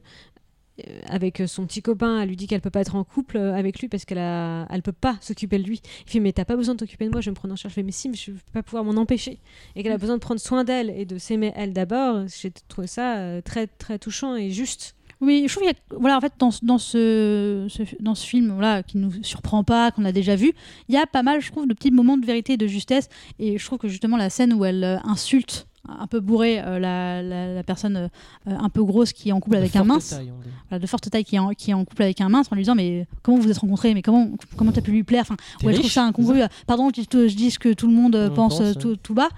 avec 1.09 1.43
son 1.47 1.67
petit 1.67 1.83
copain, 1.83 2.21
elle 2.21 2.29
lui 2.29 2.37
dit 2.37 2.47
qu'elle 2.47 2.61
peut 2.61 2.71
pas 2.71 2.81
être 2.81 2.95
en 2.97 3.03
couple 3.05 3.39
avec 3.39 3.81
lui 3.81 3.89
parce 3.89 4.05
qu'elle 4.05 4.19
a, 4.19 4.67
elle 4.71 4.83
peut 4.83 4.93
pas 4.93 5.17
s'occuper 5.21 5.59
de 5.59 5.65
lui. 5.65 5.81
Il 6.07 6.11
fait 6.11 6.21
mais 6.21 6.33
t'as 6.33 6.45
pas 6.45 6.55
besoin 6.57 6.75
de 6.75 6.79
t'occuper 6.81 7.07
de 7.07 7.11
moi, 7.11 7.21
je 7.21 7.27
vais 7.27 7.31
me 7.33 7.37
prendre 7.37 7.53
en 7.53 7.57
charge. 7.57 7.73
Je 7.73 7.77
fais 7.77 7.83
mais 7.83 7.93
si, 7.93 8.09
mais 8.09 8.17
je 8.17 8.31
vais 8.33 8.39
pas 8.53 8.63
pouvoir 8.63 8.85
m'en 8.85 8.93
empêcher. 9.01 9.39
Et 9.75 9.83
qu'elle 9.83 9.93
a 9.93 9.99
besoin 9.99 10.17
de 10.17 10.21
prendre 10.21 10.41
soin 10.41 10.65
d'elle 10.65 10.91
et 10.91 11.05
de 11.07 11.19
s'aimer 11.19 11.53
elle 11.57 11.73
d'abord. 11.73 12.25
J'ai 12.29 12.51
trouvé 12.69 12.87
ça 12.87 13.41
très 13.43 13.67
très 13.67 13.99
touchant 13.99 14.37
et 14.37 14.51
juste. 14.51 14.95
Oui, 15.21 15.45
je 15.47 15.53
trouve 15.55 15.67
qu'il 15.67 15.73
y 15.73 15.95
a, 15.95 15.97
voilà, 15.99 16.19
en 16.19 16.21
fait, 16.21 16.33
dans, 16.39 16.51
ce- 16.51 16.65
dans 16.65 16.79
ce, 16.79 17.67
ce- 17.71 17.83
dans 18.03 18.15
ce 18.15 18.27
film, 18.27 18.51
voilà, 18.53 18.83
qui 18.83 18.99
nous 18.99 19.13
surprend 19.23 19.65
pas, 19.65 19.91
qu'on 19.91 20.05
a 20.05 20.13
déjà 20.13 20.37
vu, 20.37 20.53
il 20.89 20.95
y 20.95 20.99
a 20.99 21.07
pas 21.07 21.23
mal, 21.23 21.41
je 21.41 21.51
trouve, 21.51 21.67
de 21.67 21.73
petits 21.75 21.91
moments 21.91 22.19
de 22.19 22.27
vérité 22.27 22.53
et 22.55 22.57
de 22.59 22.67
justesse. 22.67 23.09
Et 23.39 23.57
je 23.59 23.65
trouve 23.65 23.79
que 23.79 23.89
justement, 23.89 24.17
la 24.19 24.29
scène 24.29 24.53
où 24.53 24.65
elle 24.65 24.85
euh, 24.85 24.99
insulte 25.05 25.67
un 25.89 26.09
peu 26.09 26.19
bourrée 26.19 26.59
euh, 26.61 26.81
la, 26.81 27.23
la- 27.23 27.55
la 27.55 27.63
personne 27.63 27.97
euh, 27.97 28.09
un 28.45 28.69
peu 28.69 28.83
grosse 28.83 29.13
qui 29.13 29.29
est 29.29 29.33
en 29.33 29.39
couple 29.41 29.55
De 29.57 29.61
avec 29.61 29.77
un 29.77 29.85
mince, 29.85 30.11
taille, 30.11 30.33
voilà, 30.69 30.81
de 30.83 30.87
forte 30.89 31.09
taille 31.09 31.23
qui 31.25 31.37
est, 31.37 31.39
en, 31.39 31.51
qui 31.51 31.71
est 31.71 31.75
en 31.75 31.85
couple 31.85 32.03
avec 32.03 32.21
un 32.21 32.29
mince, 32.29 32.49
en 32.51 32.57
lui 32.57 32.63
disant 32.63 32.75
mais 32.75 33.07
comment 33.23 33.37
vous 33.39 33.45
vous 33.45 33.51
êtes 33.53 33.59
rencontrés, 33.59 33.95
mais 33.95 34.03
comment 34.03 34.29
comment 34.57 34.73
t'as 34.73 34.81
pu 34.81 34.91
lui 34.91 35.05
plaire, 35.05 35.23
enfin, 35.23 35.37
T'es 35.61 35.67
où 35.67 35.69
elle 35.71 35.77
trouve 35.77 35.85
riche, 35.87 35.95
ça 35.95 36.03
incongru. 36.05 36.41
Pardon, 36.67 36.91
je 36.95 37.03
je 37.29 37.35
dis 37.37 37.53
ce 37.53 37.59
que 37.61 37.73
tout 37.73 37.87
le 37.87 37.95
monde 37.95 38.17
euh, 38.17 38.29
On 38.33 38.35
pense, 38.35 38.61
euh, 38.61 38.73
ouais. 38.75 38.97
tout 39.03 39.15
bas. 39.15 39.29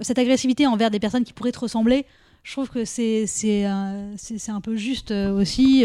Cette 0.00 0.18
agressivité 0.18 0.66
envers 0.66 0.90
des 0.90 0.98
personnes 0.98 1.22
qui 1.22 1.32
pourraient 1.32 1.52
te 1.52 1.60
ressembler, 1.60 2.04
je 2.44 2.52
trouve 2.52 2.68
que 2.68 2.84
c'est 2.84 3.26
c'est 3.26 3.64
un, 3.64 4.10
c'est- 4.16 4.38
c'est 4.38 4.52
un 4.52 4.60
peu 4.60 4.76
juste 4.76 5.10
euh, 5.10 5.32
aussi. 5.32 5.84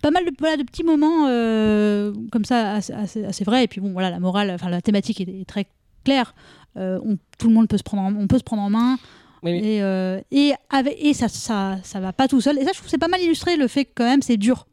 Pas 0.00 0.10
mal 0.10 0.24
de, 0.24 0.30
voilà, 0.38 0.56
de 0.56 0.62
petits 0.62 0.84
moments 0.84 1.26
euh, 1.28 2.12
comme 2.32 2.44
ça 2.46 2.72
assez, 2.74 2.92
assez, 2.94 3.24
assez 3.24 3.44
vrais. 3.44 3.64
Et 3.64 3.68
puis 3.68 3.80
bon, 3.82 3.92
voilà, 3.92 4.08
la 4.10 4.20
morale, 4.20 4.50
enfin 4.52 4.70
la 4.70 4.80
thématique 4.80 5.20
est, 5.20 5.28
est 5.42 5.44
très 5.44 5.66
claire. 6.04 6.34
Euh, 6.78 6.98
on- 7.04 7.18
tout 7.38 7.48
le 7.48 7.54
monde 7.54 7.68
peut 7.68 7.76
se 7.78 7.82
prendre 7.82 8.02
en, 8.04 8.14
on 8.22 8.26
peut 8.26 8.38
se 8.38 8.44
prendre 8.44 8.62
en 8.62 8.70
main. 8.70 8.98
Oui, 9.42 9.52
oui. 9.52 9.58
Et, 9.68 9.82
euh, 9.82 10.20
et, 10.30 10.52
avec, 10.70 10.96
et 10.98 11.12
ça, 11.12 11.28
ça, 11.28 11.78
ça 11.82 12.00
va 12.00 12.12
pas 12.12 12.26
tout 12.28 12.40
seul. 12.40 12.56
Et 12.58 12.64
ça, 12.64 12.70
je 12.72 12.78
trouve 12.78 12.84
que 12.86 12.90
c'est 12.90 12.98
pas 12.98 13.08
mal 13.08 13.20
illustré 13.20 13.56
le 13.56 13.68
fait 13.68 13.84
que 13.84 13.90
quand 13.96 14.04
même 14.04 14.22
c'est 14.22 14.36
dur. 14.38 14.66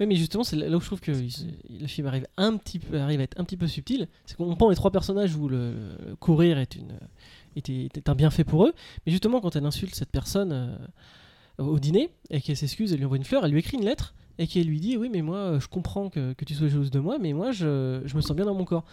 Oui, 0.00 0.06
mais 0.06 0.16
justement, 0.16 0.42
c'est 0.42 0.56
là 0.56 0.74
où 0.74 0.80
je 0.80 0.86
trouve 0.86 1.00
que 1.00 1.12
le 1.12 1.86
film 1.86 2.06
arrive, 2.06 2.26
un 2.38 2.56
petit 2.56 2.78
peu, 2.78 2.98
arrive 2.98 3.20
à 3.20 3.24
être 3.24 3.38
un 3.38 3.44
petit 3.44 3.58
peu 3.58 3.66
subtil. 3.66 4.08
C'est 4.24 4.34
qu'on 4.36 4.56
prend 4.56 4.70
les 4.70 4.76
trois 4.76 4.90
personnages 4.90 5.36
où 5.36 5.48
le, 5.48 5.72
le 6.08 6.16
courir 6.16 6.58
est, 6.58 6.76
une, 6.76 6.92
était, 7.56 7.84
était 7.86 8.08
un 8.08 8.14
bienfait 8.14 8.44
pour 8.44 8.64
eux. 8.66 8.74
Mais 9.04 9.12
justement, 9.12 9.40
quand 9.40 9.56
elle 9.56 9.64
insulte 9.66 9.94
cette 9.94 10.10
personne 10.10 10.52
euh, 10.52 11.64
au 11.64 11.78
dîner 11.78 12.10
et 12.30 12.40
qu'elle 12.40 12.56
s'excuse, 12.56 12.92
elle 12.92 12.98
lui 12.98 13.04
envoie 13.06 13.16
une 13.16 13.24
fleur, 13.24 13.44
elle 13.44 13.50
lui 13.52 13.58
écrit 13.60 13.76
une 13.78 13.84
lettre 13.84 14.14
et 14.38 14.46
qu'elle 14.46 14.66
lui 14.66 14.80
dit 14.80 14.96
Oui, 14.96 15.08
mais 15.10 15.22
moi, 15.22 15.58
je 15.58 15.66
comprends 15.66 16.10
que, 16.10 16.32
que 16.34 16.44
tu 16.44 16.54
sois 16.54 16.68
jalouse 16.68 16.90
de 16.90 17.00
moi, 17.00 17.18
mais 17.18 17.32
moi, 17.32 17.50
je, 17.52 18.02
je 18.04 18.16
me 18.16 18.20
sens 18.20 18.36
bien 18.36 18.44
dans 18.44 18.54
mon 18.54 18.64
corps. 18.64 18.84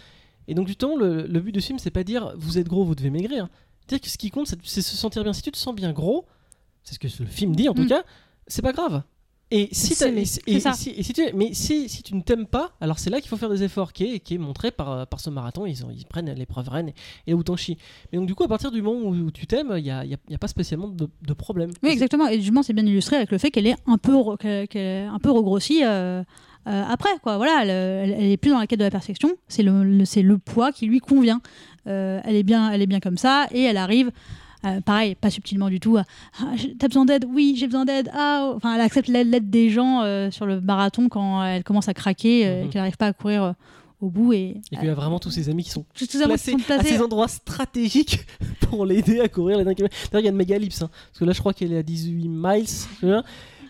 Et 0.48 0.56
donc, 0.56 0.68
justement, 0.68 0.96
le, 0.98 1.26
le 1.28 1.40
but 1.40 1.52
du 1.52 1.62
film, 1.62 1.80
c'est 1.80 1.92
pas 1.92 2.04
dire 2.04 2.34
Vous 2.38 2.58
êtes 2.58 2.68
gros, 2.68 2.84
vous 2.86 2.96
devez 2.96 3.10
maigrir. 3.10 3.48
Dire 3.88 4.00
que 4.00 4.08
ce 4.10 4.18
qui 4.18 4.30
compte, 4.32 4.48
c'est 4.48 4.60
c'est 4.64 4.82
se 4.82 4.96
sentir 4.96 5.24
bien. 5.24 5.34
Si 5.34 5.42
tu 5.42 5.52
te 5.52 5.58
sens 5.58 5.76
bien 5.76 5.92
gros, 5.92 6.26
c'est 6.84 6.94
ce 6.96 7.00
que 7.00 7.08
le 7.24 7.30
film 7.30 7.56
dit 7.56 7.68
en 7.70 7.74
tout 7.74 7.84
Mm. 7.84 7.88
cas, 7.90 8.04
c'est 8.48 8.62
pas 8.62 8.72
grave. 8.74 9.04
Et 9.56 9.70
si 9.72 9.94
et 10.48 11.00
et 11.00 11.04
tu- 11.14 11.36
mais 11.36 11.54
si, 11.54 11.88
si 11.88 12.02
tu 12.02 12.16
ne 12.16 12.22
t'aimes 12.22 12.48
pas, 12.48 12.72
alors 12.82 12.98
c'est 12.98 13.12
là 13.12 13.22
qu'il 13.22 13.30
faut 13.30 13.38
faire 13.38 13.50
des 13.52 13.62
efforts, 13.62 13.94
qui 13.94 14.06
est, 14.16 14.20
qui 14.20 14.34
est 14.34 14.38
montré 14.40 14.72
par, 14.72 15.06
par 15.06 15.20
ce 15.20 15.30
marathon. 15.30 15.68
Ils, 15.68 15.86
ont- 15.86 15.92
ils 15.96 16.06
prennent 16.06 16.32
l'épreuve 16.34 16.70
reine 16.70 16.90
et, 16.90 16.94
et 17.28 17.34
où 17.36 17.44
t'en 17.44 17.56
chies. 17.56 17.78
Mais 18.12 18.18
donc, 18.18 18.26
du 18.28 18.34
coup, 18.34 18.44
à 18.44 18.48
partir 18.48 18.72
du 18.72 18.82
moment 18.82 19.02
où, 19.08 19.14
où 19.14 19.30
tu 19.32 19.46
t'aimes, 19.46 19.74
il 19.78 19.84
n'y 19.84 19.92
a, 19.92 20.06
y 20.06 20.16
a- 20.16 20.18
y 20.30 20.34
a 20.36 20.38
pas 20.40 20.48
spécialement 20.48 20.88
de, 20.88 21.08
de 21.22 21.34
problème. 21.34 21.70
Oui, 21.84 21.90
exactement. 21.92 22.28
Et 22.28 22.38
justement, 22.40 22.64
c'est 22.64 22.74
bien 22.74 22.86
illustré 22.86 23.18
avec 23.18 23.30
le 23.32 23.38
fait 23.38 23.52
qu'elle 23.52 23.68
est 23.68 23.76
un 23.86 23.98
peu, 24.00 24.14
est 24.44 24.76
un 25.06 25.20
peu 25.20 25.30
regrossie 25.30 25.82
euh, 25.84 26.24
euh, 26.68 26.84
après. 26.90 27.12
Quoi. 27.22 27.38
Voilà, 27.38 27.60
elle, 27.62 27.70
elle, 28.10 28.18
elle 28.24 28.32
est 28.32 28.38
plus 28.38 28.50
dans 28.50 28.60
la 28.60 28.66
quête 28.66 28.80
de 28.80 28.86
la 28.86 28.92
perfection. 28.92 29.30
C'est 29.48 29.62
le, 29.64 29.84
le- 29.84 30.06
c'est 30.06 30.24
le 30.24 30.40
poids 30.40 30.72
qui 30.72 30.88
lui 30.88 31.00
convient. 31.00 31.42
Euh, 31.86 32.20
elle, 32.24 32.36
est 32.36 32.44
bien, 32.44 32.72
elle 32.72 32.82
est 32.82 32.88
bien 32.88 33.00
comme 33.02 33.18
ça 33.18 33.48
et 33.52 33.62
elle 33.62 33.78
arrive. 33.78 34.10
Euh, 34.66 34.82
pareil, 34.82 35.16
pas 35.16 35.30
subtilement 35.30 35.70
du 35.70 35.80
tout. 35.80 35.98
à, 35.98 36.04
Ah, 36.40 36.54
T'as 36.80 36.88
besoin 36.88 37.06
d'aide? 37.06 37.26
Oui, 37.28 37.56
j'ai 37.58 37.68
besoin 37.68 37.86
d'aide. 37.86 38.10
Ah, 38.14 38.50
oh. 38.52 38.54
enfin, 38.58 38.76
elle 38.76 38.82
accepte 38.82 39.08
l'aide 39.08 39.50
des 39.50 39.70
gens 39.70 40.02
euh, 40.04 40.32
sur 40.32 40.46
le 40.46 40.62
marathon 40.62 41.10
quand 41.10 41.44
elle 41.44 41.64
commence 41.64 41.88
à 41.90 41.94
craquer, 41.94 42.46
euh, 42.48 42.64
Mhm. 42.64 42.70
qu'elle 42.70 42.82
n'arrive 42.82 42.98
pas 42.98 43.08
à 43.08 43.14
courir 43.14 43.44
euh, 43.44 43.52
au 44.02 44.10
bout. 44.10 44.34
Et, 44.34 44.62
Et 44.72 44.76
qu'il 44.78 44.86
y 44.86 44.90
a 44.90 44.94
vraiment 44.94 45.20
tous 45.20 45.32
ses 45.32 45.50
amis 45.50 45.64
qui 45.64 45.70
sont 45.70 45.86
Tous 45.94 46.08
placés 46.08 46.52
sont 46.52 46.72
à 46.74 46.84
ces 46.84 47.02
endroits 47.02 47.28
stratégiques 47.28 48.26
pour 48.62 48.86
l'aider 48.86 49.20
à 49.20 49.28
courir 49.30 49.58
les 49.58 49.64
20 49.64 49.74
km. 49.76 49.96
D'ailleurs, 50.12 50.22
il 50.22 50.26
y 50.26 50.28
a 50.28 50.32
une 50.32 50.38
méga 50.38 50.56
ellipse. 50.56 50.82
hein, 50.82 50.90
parce 51.10 51.20
que 51.20 51.26
là, 51.26 51.34
je 51.34 51.40
crois 51.40 51.54
qu'elle 51.54 51.74
est 51.74 51.78
à 51.78 51.84
18 51.84 52.28
miles. 52.30 52.66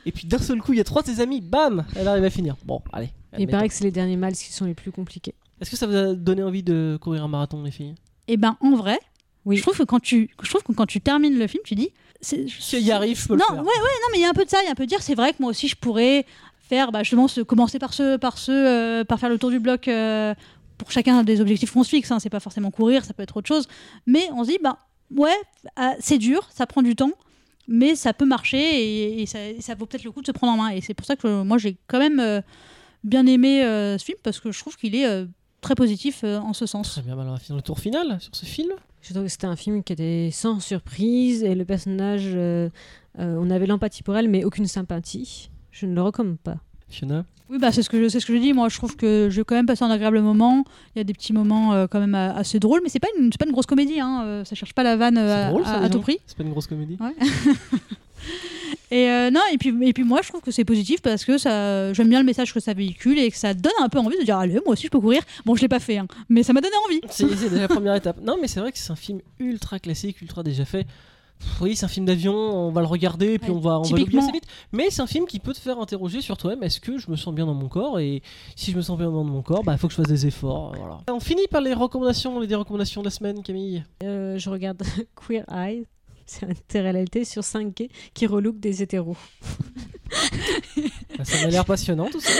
Et 0.06 0.12
puis 0.12 0.28
d'un 0.28 0.38
seul 0.40 0.62
coup, 0.62 0.74
il 0.74 0.78
y 0.78 0.82
a 0.82 0.84
trois 0.84 1.02
de 1.02 1.08
ses 1.08 1.22
amis, 1.22 1.40
bam, 1.40 1.86
elle 1.96 2.08
arrive 2.10 2.26
à 2.26 2.30
finir. 2.30 2.58
Bon, 2.66 2.82
allez. 2.92 3.10
Il 3.40 3.48
paraît 3.48 3.68
que 3.70 3.74
c'est 3.74 3.86
les 3.86 3.92
derniers 3.92 4.18
miles 4.18 4.34
qui 4.36 4.52
sont 4.52 4.66
les 4.66 4.74
plus 4.74 4.92
compliqués. 4.92 5.34
Est-ce 5.62 5.72
que 5.72 5.78
ça 5.78 5.88
vous 5.88 5.96
a 5.96 6.14
donné 6.14 6.44
envie 6.44 6.62
de 6.62 6.98
courir 7.02 7.24
un 7.24 7.28
marathon, 7.30 7.64
les 7.64 7.72
filles? 7.72 7.96
Eh 8.28 8.36
ben, 8.38 8.58
en 8.60 8.76
vrai, 8.76 9.00
Oui. 9.46 9.58
je 9.58 9.62
trouve 9.62 9.78
que 9.78 9.84
quand 9.84 10.00
tu, 10.00 10.30
je 10.42 10.50
trouve 10.50 10.64
que 10.64 10.72
quand 10.72 10.86
tu 10.86 11.02
termines 11.02 11.38
le 11.38 11.48
film, 11.48 11.62
tu 11.66 11.76
dis, 11.76 11.90
c'est- 12.22 12.46
Si 12.60 12.80
y 12.82 12.92
arrive, 12.92 13.20
je 13.20 13.28
peux 13.28 13.36
non, 13.36 13.44
le 13.50 13.56
faire. 13.56 13.64
Ouais, 13.64 13.68
ouais, 13.70 13.74
non, 14.02 14.08
mais 14.12 14.18
il 14.20 14.22
y 14.22 14.26
a 14.26 14.30
un 14.30 14.34
peu 14.34 14.46
de 14.46 14.50
ça, 14.50 14.60
il 14.62 14.66
y 14.66 14.68
a 14.70 14.72
un 14.72 14.76
peu 14.76 14.84
de 14.86 14.90
dire, 14.90 15.02
c'est 15.02 15.16
vrai 15.16 15.32
que 15.34 15.38
moi 15.40 15.50
aussi, 15.50 15.68
je 15.68 15.76
pourrais 15.76 16.26
faire, 16.70 16.92
bah, 16.92 17.04
justement, 17.04 17.28
ce- 17.28 17.42
commencer 17.42 17.80
par 17.80 17.94
ce, 17.94 18.18
par 18.18 18.38
ce, 18.38 18.52
euh, 18.52 19.04
par 19.04 19.20
faire 19.20 19.30
le 19.30 19.38
tour 19.38 19.50
du 19.50 19.60
bloc 19.60 19.88
euh, 19.88 20.34
pour 20.78 20.92
chacun 20.92 21.24
des 21.24 21.42
objectifs 21.42 21.72
qu'on 21.72 21.84
se 21.84 21.90
fixe. 21.90 22.10
Hein. 22.12 22.20
C'est 22.20 22.30
pas 22.30 22.40
forcément 22.40 22.72
courir, 22.72 23.04
ça 23.06 23.14
peut 23.14 23.24
être 23.24 23.36
autre 23.38 23.48
chose. 23.48 23.68
Mais 24.08 24.28
on 24.34 24.44
se 24.44 24.50
dit, 24.52 24.58
bah 24.64 24.78
ouais, 25.16 25.36
ah, 25.76 25.94
c'est 26.00 26.18
dur, 26.18 26.48
ça 26.54 26.66
prend 26.66 26.82
du 26.82 26.96
temps, 26.96 27.12
mais 27.68 27.96
ça 27.96 28.14
peut 28.14 28.26
marcher 28.26 28.58
et, 28.60 29.22
et 29.22 29.26
ça, 29.26 29.46
et 29.46 29.62
ça 29.62 29.76
vaut 29.76 29.86
peut-être 29.86 30.04
le 30.06 30.12
coup 30.12 30.22
de 30.22 30.26
se 30.28 30.32
prendre 30.32 30.54
en 30.54 30.58
main. 30.58 30.70
Et 30.70 30.80
c'est 30.82 30.94
pour 30.94 31.06
ça 31.06 31.16
que 31.18 31.44
moi 31.44 31.58
j'ai 31.58 31.76
quand 31.88 32.00
même 32.00 32.20
euh, 32.20 32.42
bien 33.04 33.26
aimé 33.28 33.64
euh, 33.64 33.98
ce 33.98 34.06
film 34.06 34.18
parce 34.24 34.40
que 34.40 34.52
je 34.52 34.60
trouve 34.60 34.76
qu'il 34.78 34.96
est 34.96 35.06
euh, 35.06 35.26
très 35.64 35.74
positif 35.76 36.22
euh, 36.24 36.38
en 36.40 36.54
ce 36.54 36.66
sens. 36.68 36.92
Très 36.92 37.02
bien, 37.02 37.16
bah, 37.16 37.22
alors 37.24 37.34
on 37.34 37.38
va 37.38 37.42
finir 37.42 37.56
le 37.58 37.64
tour 37.64 37.80
final 37.80 38.18
sur 38.22 38.36
ce 38.36 38.46
film. 38.46 38.70
Je 39.02 39.12
trouve 39.14 39.24
que 39.24 39.30
c'était 39.30 39.48
un 39.48 39.56
film 39.56 39.84
qui 39.84 39.92
était 39.94 40.30
sans 40.32 40.60
surprise 40.60 41.44
et 41.44 41.56
le 41.56 41.66
personnage, 41.66 42.28
euh, 42.36 42.70
euh, 43.20 43.38
on 43.40 43.50
avait 43.50 43.66
l'empathie 43.66 44.04
pour 44.04 44.16
elle, 44.16 44.30
mais 44.30 44.44
aucune 44.44 44.68
sympathie. 44.68 45.50
Je 45.72 45.86
ne 45.88 45.96
le 45.96 46.02
recommande 46.02 46.38
pas. 46.40 46.58
Fiona 46.88 47.26
Oui, 47.50 47.58
bah, 47.60 47.72
c'est 47.72 47.82
ce 47.82 47.90
que 47.90 48.02
je, 48.02 48.08
c'est 48.08 48.20
ce 48.20 48.26
que 48.26 48.34
je 48.36 48.40
dis. 48.40 48.54
Moi, 48.54 48.70
je 48.70 48.78
trouve 48.78 48.96
que 48.96 49.28
j'ai 49.32 49.44
quand 49.44 49.56
même 49.56 49.66
passé 49.66 49.84
un 49.84 49.90
agréable 49.90 50.22
moment. 50.22 50.64
Il 50.96 51.00
y 51.00 51.02
a 51.02 51.04
des 51.04 51.14
petits 51.14 51.34
moments 51.34 51.74
euh, 51.74 51.88
quand 51.88 52.00
même 52.00 52.16
assez 52.16 52.60
drôles, 52.60 52.82
mais 52.84 52.90
c'est 52.90 53.00
pas 53.00 53.08
une, 53.20 53.32
c'est 53.32 53.40
pas 53.40 53.46
une 53.46 53.52
grosse 53.52 53.66
comédie. 53.66 54.00
Hein. 54.00 54.44
Ça 54.46 54.56
cherche 54.56 54.74
pas 54.74 54.84
la 54.84 54.96
vanne 54.96 55.18
à, 55.18 55.50
drôle 55.50 55.66
ça 55.66 55.72
à- 55.72 55.76
à 55.76 55.80
déjà 55.80 55.90
tout 55.90 56.02
prix. 56.02 56.20
C'est 56.28 56.38
pas 56.38 56.44
une 56.44 56.52
grosse 56.52 56.68
comédie 56.68 56.98
Et 58.94 59.10
euh, 59.10 59.32
non, 59.32 59.40
et 59.52 59.58
puis, 59.58 59.74
et 59.88 59.92
puis 59.94 60.04
moi, 60.04 60.22
je 60.22 60.30
trouve 60.30 60.42
que 60.42 60.52
c'est 60.52 60.66
positif 60.66 61.02
parce 61.02 61.26
que 61.26 61.38
ça, 61.40 61.92
j'aime 61.94 62.10
bien 62.10 62.20
le 62.20 62.26
message 62.26 62.54
que 62.54 62.60
ça 62.60 62.74
véhicule 62.76 63.18
et 63.18 63.32
que 63.32 63.38
ça 63.38 63.54
donne 63.56 63.72
un 63.82 63.90
peu 63.90 63.98
envie 63.98 64.18
de 64.20 64.24
dire 64.24 64.38
allez, 64.38 64.54
moi 64.66 64.74
aussi 64.74 64.86
je 64.86 64.92
peux 64.92 65.00
courir. 65.00 65.24
Bon, 65.46 65.56
je 65.56 65.62
l'ai 65.62 65.68
pas 65.68 65.80
fait, 65.80 65.98
hein, 65.98 66.08
mais 66.30 66.44
ça 66.44 66.54
m'a 66.54 66.62
donné 66.62 66.76
envie. 66.86 67.02
C'est 67.10 67.26
déjà 67.28 67.50
la 67.62 67.68
première 67.78 67.96
étape. 67.96 68.20
Non, 68.22 68.38
mais 68.40 68.48
c'est 68.48 68.60
vrai 68.60 68.72
que 68.72 68.78
c'est 68.78 68.92
un 68.92 68.96
film 68.96 69.20
ultra 69.40 69.80
classique, 69.80 70.22
ultra 70.22 70.44
déjà 70.44 70.64
fait. 70.66 70.84
Pff, 71.40 71.62
Oui, 71.62 71.76
c'est 71.76 71.86
un 71.86 71.90
film 71.90 72.06
d'avion, 72.06 72.36
on 72.36 72.72
va 72.72 72.82
le 72.82 72.88
regarder, 72.88 73.40
puis 73.40 73.50
Ouais. 73.50 73.58
on 73.58 73.60
va, 73.62 73.80
on 73.80 73.82
va 73.82 73.98
l'oublier 73.98 74.20
assez 74.22 74.32
vite. 74.32 74.46
Mais 74.72 74.92
c'est 74.92 75.02
un 75.02 75.08
film 75.08 75.26
qui 75.26 75.40
peut 75.40 75.54
te 75.54 75.60
faire 75.60 75.80
interroger 75.80 76.22
sur 76.22 76.38
toi-même. 76.38 76.62
Est-ce 76.62 76.80
que 76.80 77.00
je 77.00 77.10
me 77.10 77.16
sens 77.16 77.34
bien 77.34 77.48
dans 77.48 77.56
mon 77.56 77.70
corps? 77.70 78.00
Et 78.00 78.22
si 78.56 78.70
je 78.72 78.78
me 78.78 78.84
sens 78.84 78.96
bien 79.00 79.10
dans 79.10 79.24
mon 79.24 79.42
corps, 79.42 79.64
bah 79.64 79.76
faut 79.78 79.88
que 79.88 79.94
je 79.94 79.98
fasse 79.98 80.08
des 80.08 80.28
efforts. 80.28 80.76
Voilà. 80.78 81.00
On 81.10 81.20
finit 81.20 81.48
par 81.50 81.62
les 81.62 81.74
recommandations, 81.74 82.40
les 82.40 82.46
des 82.48 82.54
recommandations 82.56 83.02
de 83.02 83.08
la 83.08 83.12
semaine, 83.12 83.42
Camille. 83.42 83.84
Euh, 84.04 84.38
je 84.38 84.50
regarde 84.52 84.84
Queer 85.28 85.46
Eye, 85.52 85.88
c'est 86.26 86.46
une 86.46 86.56
télé-réalité 86.56 87.26
sur 87.26 87.42
5G 87.44 87.90
qui 88.14 88.26
relook 88.28 88.60
des 88.60 88.82
hétéros. 88.84 89.18
Bah, 91.18 91.26
ça 91.26 91.44
m'a 91.44 91.50
l'air 91.52 91.66
passionnant 91.66 92.08
tout 92.10 92.20
ça. 92.20 92.32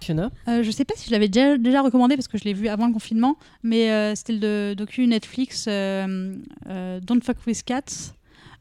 Fiona? 0.00 0.30
Euh, 0.48 0.62
je 0.62 0.70
sais 0.70 0.84
pas 0.84 0.94
si 0.96 1.06
je 1.06 1.10
l'avais 1.12 1.28
déjà, 1.28 1.58
déjà 1.58 1.82
recommandé 1.82 2.16
parce 2.16 2.28
que 2.28 2.38
je 2.38 2.44
l'ai 2.44 2.52
vu 2.54 2.68
avant 2.68 2.86
le 2.86 2.92
confinement, 2.92 3.36
mais 3.62 3.90
euh, 3.90 4.14
c'était 4.14 4.32
le 4.34 4.74
do- 4.74 4.84
docu 4.84 5.06
Netflix 5.06 5.66
euh, 5.68 6.34
euh, 6.68 7.00
Don't 7.00 7.20
Fuck 7.22 7.36
with 7.46 7.62
Cats. 7.64 8.12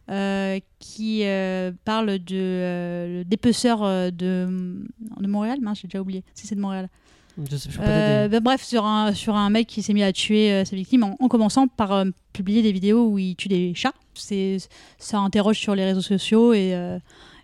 euh, 0.09 0.59
qui 0.79 1.21
euh, 1.23 1.71
parle 1.85 2.17
de 2.19 2.35
euh, 2.35 3.23
dépeceur 3.25 3.81
de, 4.11 4.11
de 5.19 5.27
Montréal, 5.27 5.59
j'ai 5.75 5.87
déjà 5.87 6.01
oublié, 6.01 6.23
si 6.33 6.47
c'est 6.47 6.55
de 6.55 6.61
Montréal. 6.61 6.89
Je 7.49 7.55
sais, 7.55 7.69
je 7.69 7.77
pas 7.77 7.83
Euh, 7.87 8.27
bah, 8.27 8.39
bref, 8.41 8.63
sur 8.63 8.85
un, 8.85 9.13
sur 9.13 9.35
un 9.35 9.49
mec 9.49 9.67
qui 9.67 9.81
s'est 9.83 9.93
mis 9.93 10.03
à 10.03 10.11
tuer 10.11 10.51
euh, 10.51 10.65
sa 10.65 10.75
victime 10.75 11.03
en, 11.03 11.15
en 11.19 11.27
commençant 11.29 11.67
par 11.67 11.93
euh, 11.93 12.05
publier 12.33 12.61
des 12.61 12.71
vidéos 12.73 13.07
où 13.07 13.17
il 13.19 13.35
tue 13.35 13.47
des 13.47 13.73
chats. 13.75 13.93
C'est, 14.19 14.57
ça 14.97 15.19
interroge 15.19 15.57
sur 15.59 15.75
les 15.75 15.85
réseaux 15.85 16.01
sociaux 16.01 16.53
et, 16.53 16.73
euh, 16.73 16.99